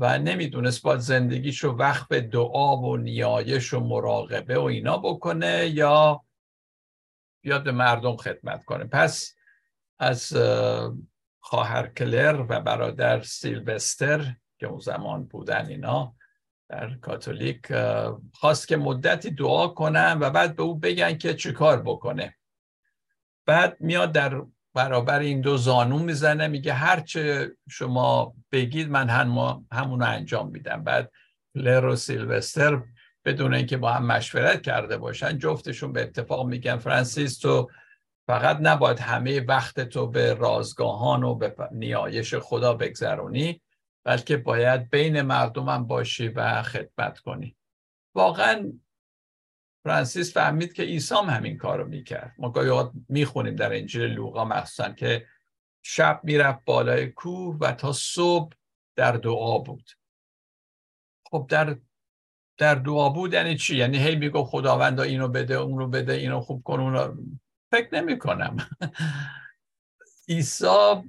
[0.00, 6.24] و نمی‌دونست باید زندگیشو وقت به دعا و نیایش و مراقبه و اینا بکنه یا
[7.44, 8.84] بیاد به مردم خدمت کنه.
[8.84, 9.36] پس
[9.98, 10.32] از
[11.40, 16.16] خواهر کلر و برادر سیلوستر که اون زمان بودن اینا
[16.68, 17.72] در کاتولیک
[18.32, 22.36] خواست که مدتی دعا کنن و بعد به او بگن که چیکار بکنه.
[23.46, 24.42] بعد میاد در
[24.74, 30.84] برابر این دو زانو می‌زنه میگه هرچه شما بگید من هم همون انجام میدم.
[30.84, 31.12] بعد
[31.54, 32.82] لر و سیلوستر
[33.24, 37.70] بدون اینکه با هم مشورت کرده باشن جفتشون به اتفاق میگن فرانسیس تو
[38.26, 43.62] فقط نباید همه وقت تو به رازگاهان و به نیایش خدا بگذرونی.
[44.06, 47.56] بلکه باید بین مردمم باشی و خدمت کنی.
[48.14, 48.72] واقعا
[49.84, 52.34] فرانسیس فهمید که عیسی هم همین کار رو می‌کرد.
[52.38, 55.26] ما گاهی می‌خونیم در انجیل لوقا مخصوصا که
[55.82, 58.52] شب می‌رفت بالای کوه و تا صبح
[58.96, 59.90] در دعا بود.
[61.30, 61.76] خب در
[62.58, 66.40] در دعا بود یعنی چی؟ یعنی هی میگو خداوندا اینو بده اون رو بده اینو
[66.40, 67.16] خوب کن اون رو
[67.70, 68.56] فکر نمی کنم
[70.28, 71.02] عیسی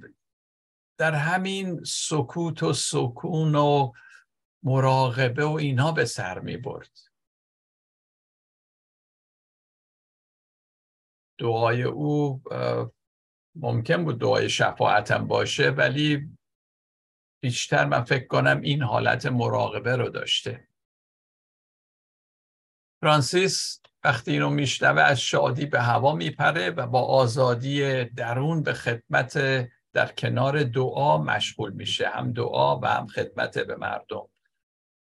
[0.98, 3.92] در همین سکوت و سکون و
[4.62, 6.98] مراقبه و اینها به سر می برد.
[11.38, 12.42] دعای او
[13.54, 16.38] ممکن بود دعای شفاعتم باشه ولی
[17.42, 20.68] بیشتر من فکر کنم این حالت مراقبه رو داشته.
[23.02, 29.38] فرانسیس وقتی اینو میشنوه از شادی به هوا میپره و با آزادی درون به خدمت
[29.92, 34.28] در کنار دعا مشغول میشه هم دعا و هم خدمت به مردم.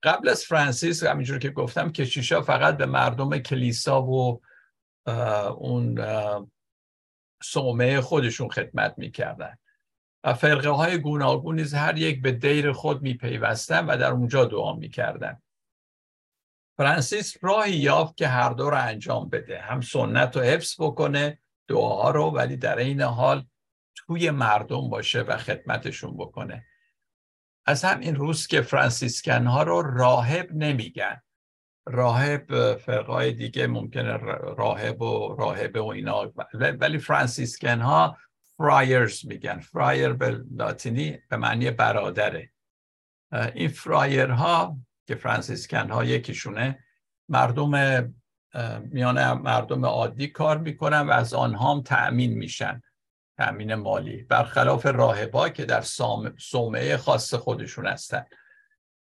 [0.03, 4.41] قبل از فرانسیس همینجور که گفتم کشیشا فقط به مردم کلیسا و
[5.57, 5.99] اون
[7.43, 9.57] صومعه خودشون خدمت می‌کردن.
[10.23, 15.41] و فرقه های گوناگون هر یک به دیر خود میپیوستن و در اونجا دعا می‌کردن.
[16.77, 19.61] فرانسیس راهی یافت که هر دو رو انجام بده.
[19.61, 23.45] هم سنت رو حفظ بکنه دعاها رو ولی در این حال
[24.07, 26.65] توی مردم باشه و خدمتشون بکنه.
[27.65, 31.21] از همین روز که فرانسیسکن ها رو راهب نمیگن.
[31.85, 34.17] راهب فرقای دیگه ممکنه
[34.57, 36.33] راهب و راهبه و اینا.
[36.53, 38.17] ولی فرانسیسکن ها
[38.57, 39.59] فرایرز میگن.
[39.59, 42.51] فرایر به لاتینی به معنی برادره.
[43.55, 44.77] این فرایر ها
[45.07, 46.79] که فرانسیسکن ها یکیشونه
[47.29, 48.13] مردم
[48.81, 52.81] میانه مردم عادی کار می‌کنن و از آنها هم تأمین میشن.
[53.39, 55.83] تأمین مالی برخلاف راهبا که در
[56.37, 58.25] صومعه خاص خودشون هستن.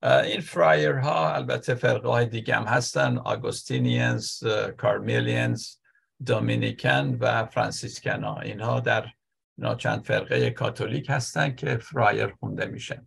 [0.03, 4.43] این فرایر ها البته فرقه های دیگه هم هستن آگوستینیانز
[4.77, 5.75] کارمیلینز
[6.25, 9.05] دومینیکن و فرانسیسکن ها اینها در
[9.77, 13.05] چند فرقه کاتولیک هستن که فرایر خونده میشن.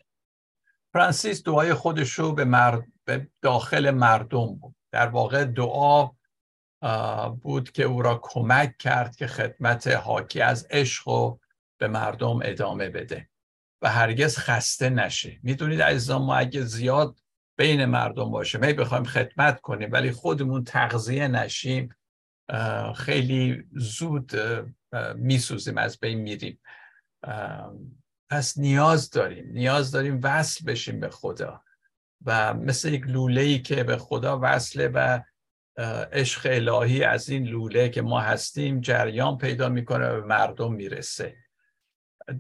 [0.93, 4.77] فرانسیس دعای خودش رو به, مرد، به داخل مردم بود.
[4.93, 6.11] در واقع دعا
[7.43, 11.39] بود که او را کمک کرد که خدمت حاکی از عشق و
[11.81, 13.29] به مردم ادامه بده
[13.83, 15.39] و هرگز خسته نشه.
[15.43, 17.19] می‌دونید عزیزان ما اگه زیاد
[17.59, 21.95] بین مردم باشه می بخوایم خدمت کنیم ولی خودمون تغذیه نشیم
[22.97, 24.33] خیلی زود
[25.15, 26.61] میسوزیم از بین میریم.
[28.31, 31.63] پس نیاز داریم نیاز داریم وصل بشیم به خدا
[32.25, 35.21] و مثل یک لوله ای که به خدا وصله و
[36.13, 41.37] عشق الهی از این لوله که ما هستیم جریان پیدا می‌کنه و به مردم می‌رسه.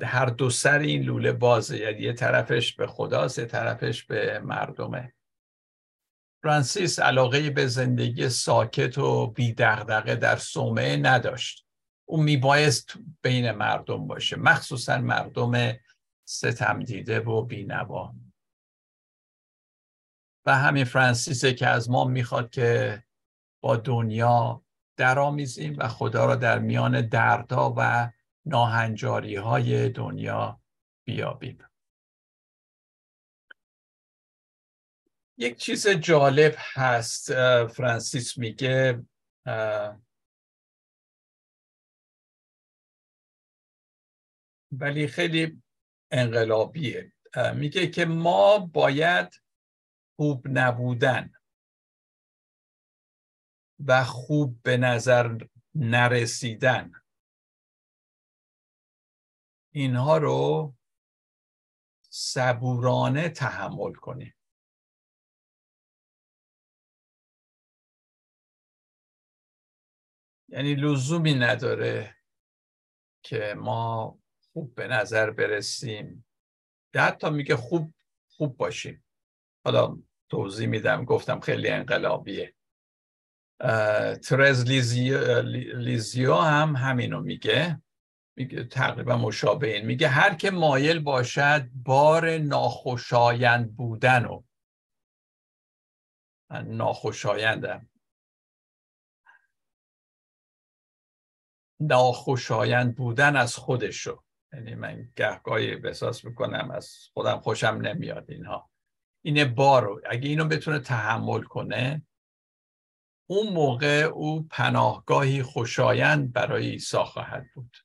[0.02, 5.14] هر دو سر این لوله بازه یعنی یه طرفش به خداست یه طرفش به مردمه.
[6.42, 11.66] فرانسیس علاقه به زندگی ساکت و بی در صومعه نداشت.
[12.04, 15.72] او میبایست بین مردم باشه مخصوصا مردم
[16.24, 18.14] ستم دیده و بینوا.
[20.46, 23.02] و همین فرانسیسه که از ما می‌خواد که
[23.60, 24.64] با دنیا
[24.96, 28.10] درآمیزیم و خدا را در میان دردها و
[28.44, 30.60] ناهنجاری های دنیا
[31.04, 31.58] بیابیم.
[35.38, 37.32] یک چیز جالب هست
[37.66, 39.04] فرانسیس میگه
[44.72, 45.62] ولی خیلی
[46.10, 47.12] انقلابیه.
[47.54, 49.42] میگه که ما باید
[50.16, 51.32] خوب نبودن.
[53.86, 55.38] و خوب به نظر
[55.74, 56.92] نرسیدن.
[59.72, 60.74] اینها رو
[62.10, 64.34] صبورانه تحمل کنیم.
[70.48, 72.16] یعنی لزومی نداره
[73.22, 74.18] که ما
[74.52, 76.26] خوب به نظر برسیم.
[76.94, 77.94] حتی میگه خوب
[78.28, 79.04] خوب باشیم.
[79.64, 81.04] حالا توضیح میدم.
[81.04, 82.54] گفتم خیلی انقلابیه.
[84.22, 87.82] ترز لیزیو هم همینو میگه.
[88.36, 89.86] میگه تقریبا مشابه این.
[89.86, 94.42] میگه هر که مایل باشد بار ناخوشایند بودن و
[96.64, 97.88] ناخوشایندم.
[101.80, 108.70] ناخوشایند بودن از خودشو یعنی من گهگاهی بساس می‌کنم از خودم خوشم نمیاد اینها.
[109.24, 112.02] اینه بارو اگه اینو بتونه تحمل کنه
[113.30, 117.76] اون موقع او پناهگاهی خوشایند برای عیسی خواهد بود.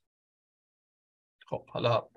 [1.45, 2.07] خب حالا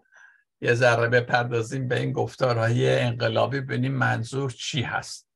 [0.61, 5.29] یه ذره بپردازیم به این گفتارهای انقلابی ببینیم منظور چی هست.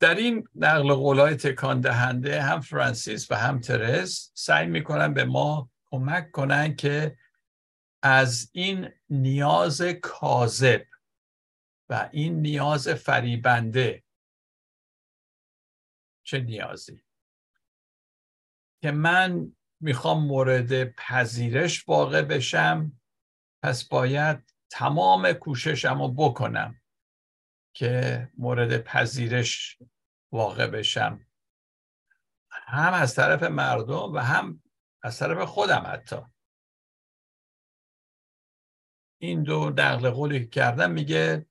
[0.00, 5.70] در این نقل قولای تکان دهنده هم فرانسیس و هم ترز سعی می‌کنن به ما
[5.90, 7.16] کمک کنن که
[8.02, 10.84] از این نیاز کاذب
[11.88, 14.03] و این نیاز فریبنده
[16.24, 17.04] چه نیازی؟
[18.82, 23.00] که من می‌خوام مورد پذیرش واقع بشم
[23.62, 26.80] پس باید تمام کوششم رو بکنم
[27.76, 29.78] که مورد پذیرش
[30.32, 31.26] واقع بشم.
[32.50, 34.62] هم از طرف مردم و هم
[35.02, 36.16] از طرف خودم حتی.
[39.20, 41.46] این دو نقل قولی کردم میگه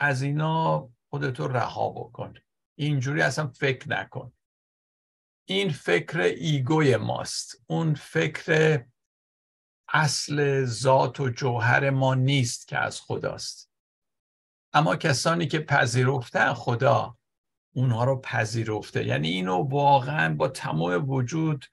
[0.00, 2.34] از اینا خودتو رها بکن.
[2.74, 4.32] اینجوری اصلا فکر نکن.
[5.44, 7.64] این فکر ایگوی ماست.
[7.66, 8.84] اون فکر
[9.88, 13.70] اصل ذات و جوهر ما نیست که از خداست.
[14.72, 17.18] اما کسانی که پذیرفتن خدا
[17.74, 19.04] اونها رو پذیرفته.
[19.04, 21.66] یعنی اینو واقعا با تمام وجود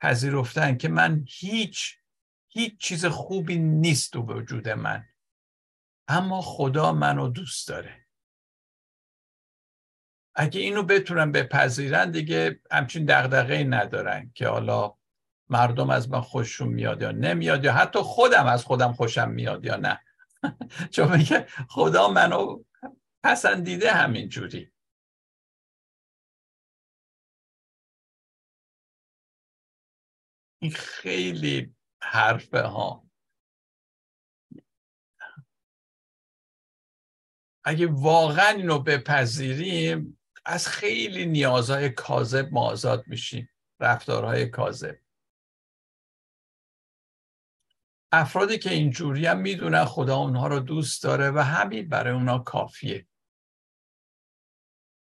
[0.00, 1.96] پذیرفتن که من هیچ
[2.48, 5.04] هیچ چیز خوبی نیست تو وجود من.
[6.08, 8.05] اما خدا منو دوست داره.
[10.38, 14.94] اگه اینو بتونن بپذیرن دیگه همچین دغدغه ندارن که حالا
[15.48, 19.76] مردم از من خوششون میاد یا نمیاد یا حتی خودم از خودم خوشم میاد یا
[19.76, 20.00] نه.
[20.92, 22.64] چون میگه خدا منو
[23.24, 24.72] پسندیده همین جوری.
[30.62, 33.06] این خیلی حرفه ها.
[37.64, 40.15] اگه واقعا اینو بپذیریم
[40.48, 43.50] از خیلی نیازهای کاذب ما آزاد میشیم.
[43.80, 44.98] رفتارهای کاذب.
[48.12, 53.06] افرادی که اینجوری هم می‌دونن خدا اونها رو دوست داره و همین برای اونها کافیه.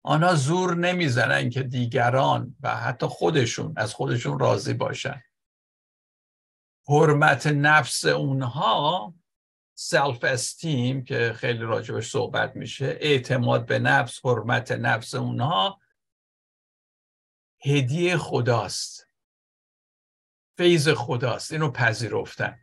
[0.03, 5.23] آنها زور نمی‌زنن که دیگران و حتی خودشون از خودشون راضی باشن.
[6.87, 9.13] حرمت نفس اونها
[9.83, 15.81] سلف استیم که خیلی راجبش صحبت میشه اعتماد به نفس حرمت نفس اونها
[17.65, 19.07] هدیه خداست.
[20.57, 21.51] فیض خداست.
[21.51, 22.59] اینو پذیرفتن.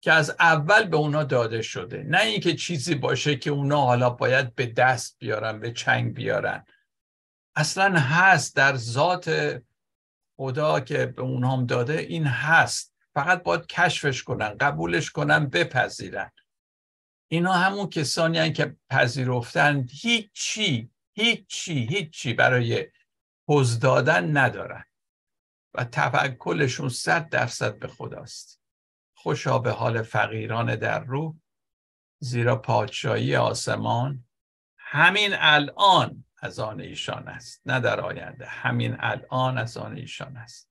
[0.00, 2.02] که از اول به اونا داده شده.
[2.02, 6.64] نه اینکه چیزی باشه که اونا حالا باید به دست بیارن به چنگ بیارن.
[7.56, 9.58] اصلا هست در ذات
[10.36, 12.94] خدا که به اونها هم داده این هست.
[13.14, 16.30] فقط باید کشفش کنن قبولش کنن بپذیرن.
[17.28, 22.86] اینا همون کسانی هن که پذیرفتن هیچی هیچی هیچی برای
[23.46, 24.84] پوز دادن ندارن
[25.74, 28.60] و توکلشون صد درصد به خداست.
[29.14, 31.34] خوشا به حال فقیران در روح
[32.18, 34.24] زیرا پادشاهی آسمان
[34.78, 40.70] همین الان از آن ایشان است نه در آینده همین الان از آن ایشان است.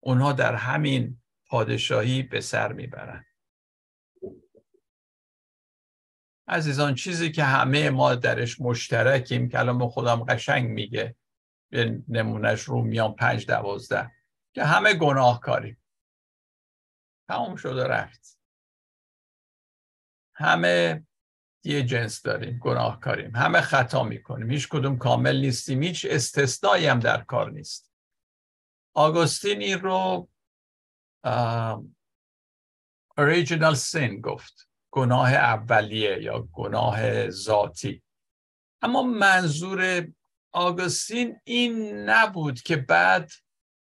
[0.00, 3.26] اونها در همین پادشاهی به سر می‌برند.
[6.48, 11.16] عزیزان چیزی که همه ما درش مشترکیم کلام خودم قشنگ میگه
[11.70, 14.12] به نمونش رومیان پنج دوازده
[14.54, 15.82] که همه گناهکاریم.
[17.28, 18.38] تمام شده رفت.
[20.34, 21.06] همه
[21.64, 23.36] یه جنس داریم گناهکاریم.
[23.36, 24.50] همه خطا می‌کنیم.
[24.50, 25.82] هیچ کدوم کامل نیستیم.
[25.82, 27.92] هیچ استثنایی هم در کار نیست.
[28.94, 30.28] آگوستین این رو
[33.20, 34.68] original sin گفت.
[34.94, 38.02] گناه اولیه یا گناه ذاتی.
[38.82, 40.08] اما منظور
[40.52, 43.30] آگوستین این نبود که بعد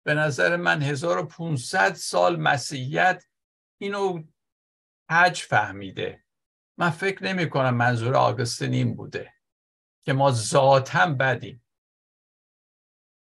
[0.06, 3.24] به نظر من 1500 سال مسیحیت
[3.82, 4.24] اینو
[5.10, 6.24] حج فهمیده.
[6.78, 9.34] من فکر نمی کنم منظور آگوستین این بوده
[10.02, 11.66] که ما ذاتا بدیم.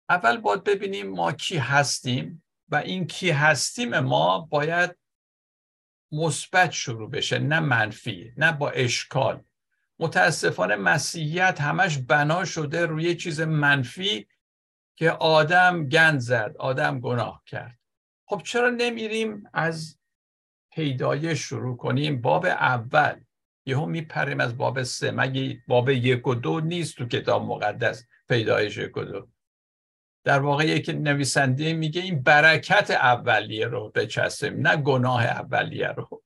[0.09, 4.98] اول باید ببینیم ما کی هستیم و این کی هستیم ما باید
[6.13, 9.45] مثبت شروع بشه نه منفی نه با اشکال.
[9.99, 14.27] متاسفانه مسیحیت همش بنا شده روی چیز منفی
[14.97, 17.79] که آدم گند زد آدم گناه کرد.
[18.25, 19.99] خب چرا نمیریم از
[20.73, 23.21] پیدایش شروع کنیم؟ باب اول.
[23.67, 25.11] یهو میپریم از باب سه.
[25.11, 29.29] مگه باب یک و دو نیست تو کتاب مقدس؟ پیدایش یک و دو.
[30.29, 36.23] در واقع یک نویسنده میگه این برکت اولیه رو بچسبیم نه گناه اولیه رو.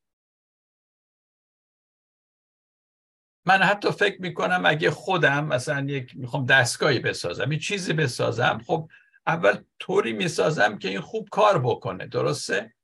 [3.46, 8.88] من حتی فکر می‌کنم اگه خودم مثلا یک می‌خوام دستگاهی بسازم یه چیزی بسازم خب
[9.26, 12.74] اول طوری می‌سازم که این خوب کار بکنه درسته؟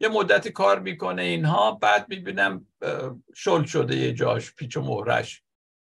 [0.00, 2.66] یه مدتی کار می‌کنه اینها بعد می‌بینم
[3.34, 5.42] شل شده یه جاش پیچ و مهرش.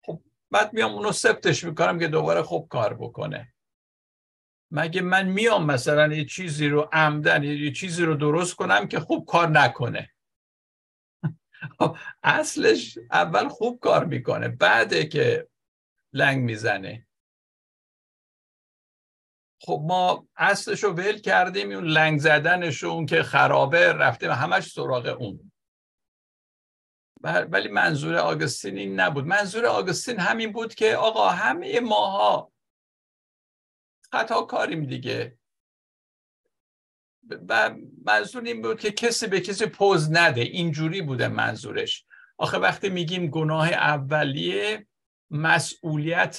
[0.05, 0.21] خب
[0.51, 3.53] بعد میام اونو سفتش می‌کنم که دوباره خوب کار بکنه.
[4.72, 9.26] مگه من میام مثلا یه چیزی رو عمدن یه چیزی رو درست کنم که خوب
[9.26, 10.11] کار نکنه؟
[11.80, 15.47] خب، اصلش اول خوب کار می‌کنه بعده که
[16.13, 17.07] لنگ می‌زنه.
[19.61, 25.17] خب ما اصلش رو ول کردیم اون لنگ زدنش اون که خرابه رفتیم همش سراغ
[25.19, 25.51] اون.
[27.24, 29.26] ولی منظور آگستین این نبود.
[29.26, 32.51] منظور آگستین همین بود که آقا همه ماها
[34.12, 35.38] خطا کاریم دیگه.
[37.49, 40.41] و منظور این بود که کسی به کسی پوز نده.
[40.41, 42.05] اینجوری بوده منظورش.
[42.38, 44.88] آخه وقتی میگیم گناه اولیه
[45.30, 46.38] مسئولیت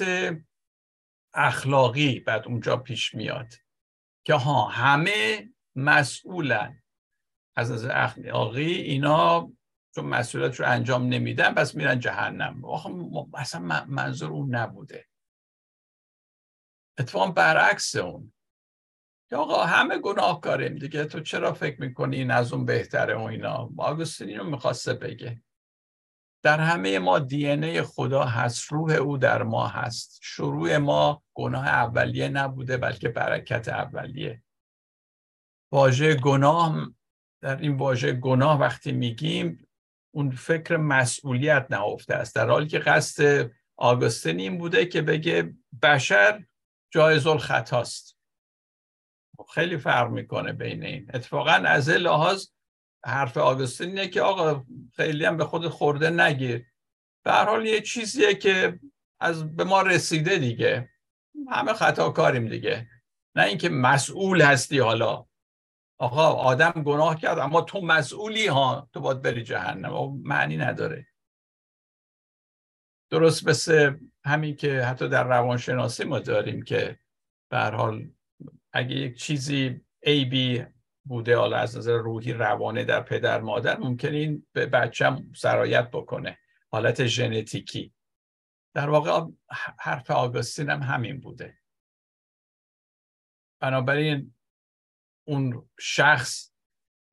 [1.35, 3.55] اخلاقی بعد اونجا پیش میاد.
[4.25, 6.83] که ها همه مسئولن.
[7.57, 9.53] از از اخلاقی اینا
[9.95, 12.65] چون مسئولیت رو انجام نمیدن پس میرن جهنم.
[12.65, 12.91] آخه
[13.35, 15.07] اصلا منظور اون نبوده.
[16.99, 18.33] اتفاقا برعکس اون.
[19.33, 24.39] آقا همه گناهکاریم دیگه تو چرا فکر می‌کنی این از اون بهتره و اینا؟ آگوستین
[24.39, 25.43] رو می‌خواسته بگه.
[26.45, 30.19] در همه ما دی ای خدا هست روح او در ما هست.
[30.23, 34.43] شروع ما گناه اولیه نبوده بلکه برکت اولیه.
[35.73, 36.93] واژه گناه
[37.43, 39.69] در این واژه گناه وقتی میگیم
[40.15, 42.35] اون فکر مسئولیت نهفته است.
[42.35, 46.45] در حالی که قصد آگوستین این بوده که بگه بشر
[46.93, 48.19] جایز الخطاست.
[49.55, 51.11] خیلی فرق می‌کنه بین این.
[51.15, 52.49] اتفاقا از لحاظ
[53.05, 54.65] حرف آگوستین اینه که آقا
[54.97, 56.67] خیلی هم به خود خورده نگیر.
[57.25, 58.81] به هر حال یه چیزیه که
[59.21, 60.91] از به ما رسیده دیگه.
[61.51, 62.89] همه خطا کاریم دیگه.
[63.35, 65.27] نه اینکه مسئول هستی حالا.
[65.99, 68.89] آقا آدم گناه کرد اما تو مسئولی ها.
[68.93, 70.23] تو باید بری جهنم.
[70.23, 71.07] معنی نداره.
[73.11, 76.99] درست مثل همین که حتی در روانشناسی ما داریم که
[77.51, 78.11] به حال
[78.73, 80.65] اگه یک چیزی عیبی
[81.05, 86.39] بوده حالا از نظر روحی روانه در پدر مادر ممکن این به بچم سرایت بکنه.
[86.71, 87.95] حالت ژنتیکی.
[88.75, 89.27] در واقع
[89.79, 91.59] حرف آگوستین هم همین بوده.
[93.61, 94.35] بنابراین
[95.25, 96.53] اون شخص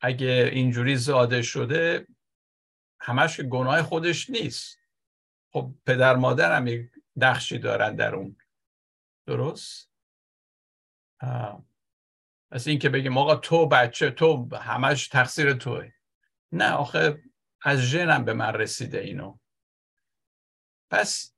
[0.02, 2.08] اگه اینجوری زاده شده
[3.00, 4.78] همش گناه خودش نیست.
[5.54, 6.92] خب پدر مادر هم یک
[7.24, 8.38] نقشی دارن در اون.
[9.28, 9.92] درست؟
[12.52, 15.92] پس این که بگیم آقا تو بچه تو همش تقصیر توه.
[16.52, 17.24] نه آخه
[17.62, 19.38] از ژنم به من رسیده اینو.
[20.92, 21.36] پس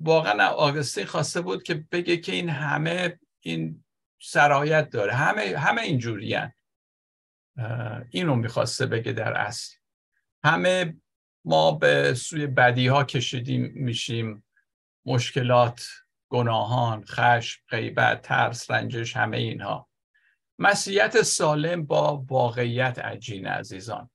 [0.00, 3.84] واقعا آگستین خواسته بود که بگه که این همه این
[4.20, 5.12] سرایت داره.
[5.12, 6.38] همه همه اینجوری
[8.10, 9.76] اینو می‌خواسته بگه در اصل.
[10.44, 10.96] همه
[11.44, 14.44] ما به سوی بدی ها کشیدیم میشیم.
[15.08, 15.88] مشکلات
[16.28, 19.88] گناهان خشم غیبت ترس رنجش همه اینها.
[20.58, 24.10] مسیحیت سالم با واقعیت عجین عزیزان.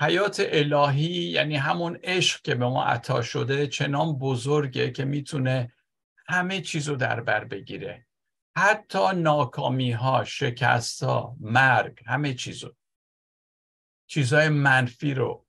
[0.00, 5.72] حیات الهی یعنی همون عشق که به ما عطا شده چنان بزرگه که می‌تونه
[6.28, 8.06] همه چیز رو در بر بگیره.
[8.56, 12.74] حتی ناکامی ها شکست ها مرگ همه چیزو.
[14.06, 15.46] چیزهای منفی رو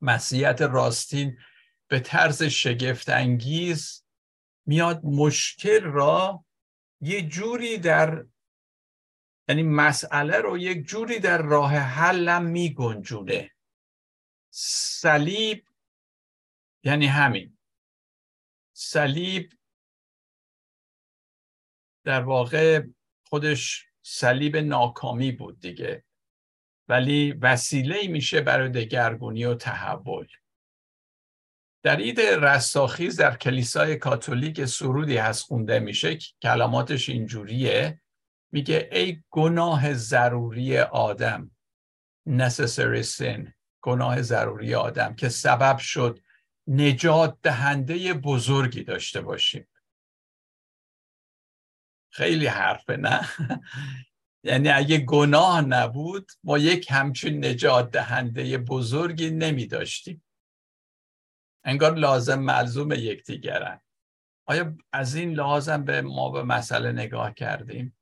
[0.00, 1.38] مسیحیت راستین
[1.92, 4.04] به طرز شگفت انگیز
[4.66, 6.44] میاد مشکل را
[7.00, 8.26] یه جوری در
[9.48, 13.50] یعنی مسئله رو یک جوری در راه حلم می گنجونه
[14.50, 15.68] صلیب
[16.84, 17.58] یعنی همین.
[18.72, 19.52] صلیب
[22.04, 22.86] در واقع
[23.28, 26.04] خودش صلیب ناکامی بود دیگه
[26.88, 30.28] ولی وسیله میشه برای دگرگونی و تحول.
[31.82, 38.00] در عید رستاخیز در کلیسای کاتولیک سرودی هست خونده میشه کلماتش اینجوریه.
[38.52, 41.50] میگه ای گناه ضروری آدم
[42.28, 46.20] necessary sin گناه ضروری آدم که سبب شد
[46.66, 49.68] نجات دهنده بزرگی داشته باشیم.
[52.12, 53.28] خیلی حرفه نه؟
[54.44, 60.24] یعنی اگه گناه نبود ما یک همچین نجات دهنده بزرگی نمی داشتیم
[61.64, 63.80] انگار لازم ملزوم یکدیگرن.
[64.46, 67.98] آیا از این لازم به ما به مسئله نگاه کردیم؟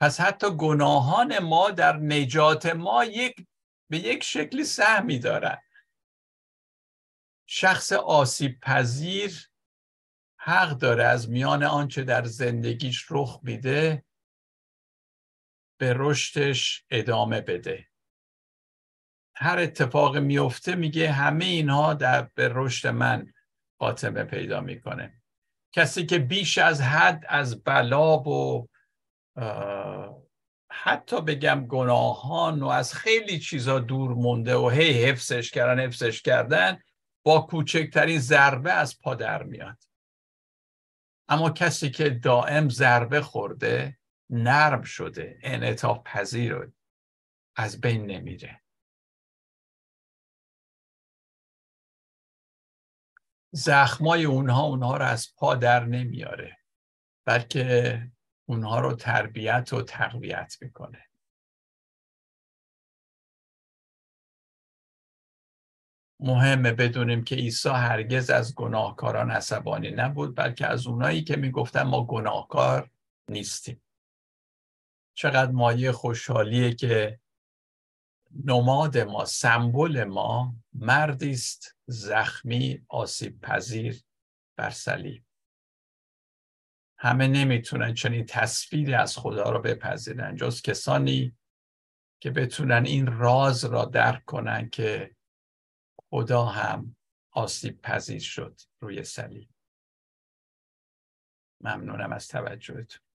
[0.00, 3.46] پس حتی گناهان ما در نجات ما یک
[3.90, 5.58] به یک شکلی سهمی دارن.
[7.46, 9.48] شخص آسیب پذیر
[10.36, 14.04] حق داره از میان آنچه در زندگیش رخ میده
[15.80, 17.91] به رشدش ادامه بده.
[19.34, 23.32] هر اتفاق میفته میگه همه اینها در به رشد من
[23.78, 25.22] خاتمه پیدا می‌کنه.
[25.72, 28.68] کسی که بیش از حد از بلا و
[30.70, 36.80] حتی بگم گناهان و از خیلی چیزا دور مونده و هی حفظش کردن حفظش کردن
[37.24, 39.78] با کوچکترین ضربه از پا در میاد.
[41.28, 43.98] اما کسی که دائم ضربه خورده
[44.30, 46.72] نرم شده انعطاف پذیر
[47.56, 48.61] از بین نمیره.
[53.54, 56.58] زخمای اونها اونها رو از پا در نمیاره
[57.26, 58.02] بلکه
[58.48, 61.06] اونها رو تربیت و تقویت می‌کنه.
[66.20, 72.04] مهمه بدونیم که عیسی هرگز از گناهکاران عصبانی نبود بلکه از اونایی که می‌گفتن ما
[72.04, 72.90] گناهکار
[73.28, 73.82] نیستیم.
[75.14, 77.20] چقدر مایه خوشحالیه که
[78.44, 84.02] نماد ما سمبل ما مردی است زخمی آسیب پذیر
[84.56, 85.24] بر صلیب.
[86.98, 91.36] همه نمی‌تونن چنین تصویری از خدا رو بپذیرن جز کسانی
[92.20, 95.16] که بتونن این راز را درک کنن که
[96.10, 96.96] خدا هم
[97.30, 99.48] آسیب پذیر شد روی صلیب.
[101.60, 103.11] ممنونم از توجهتون.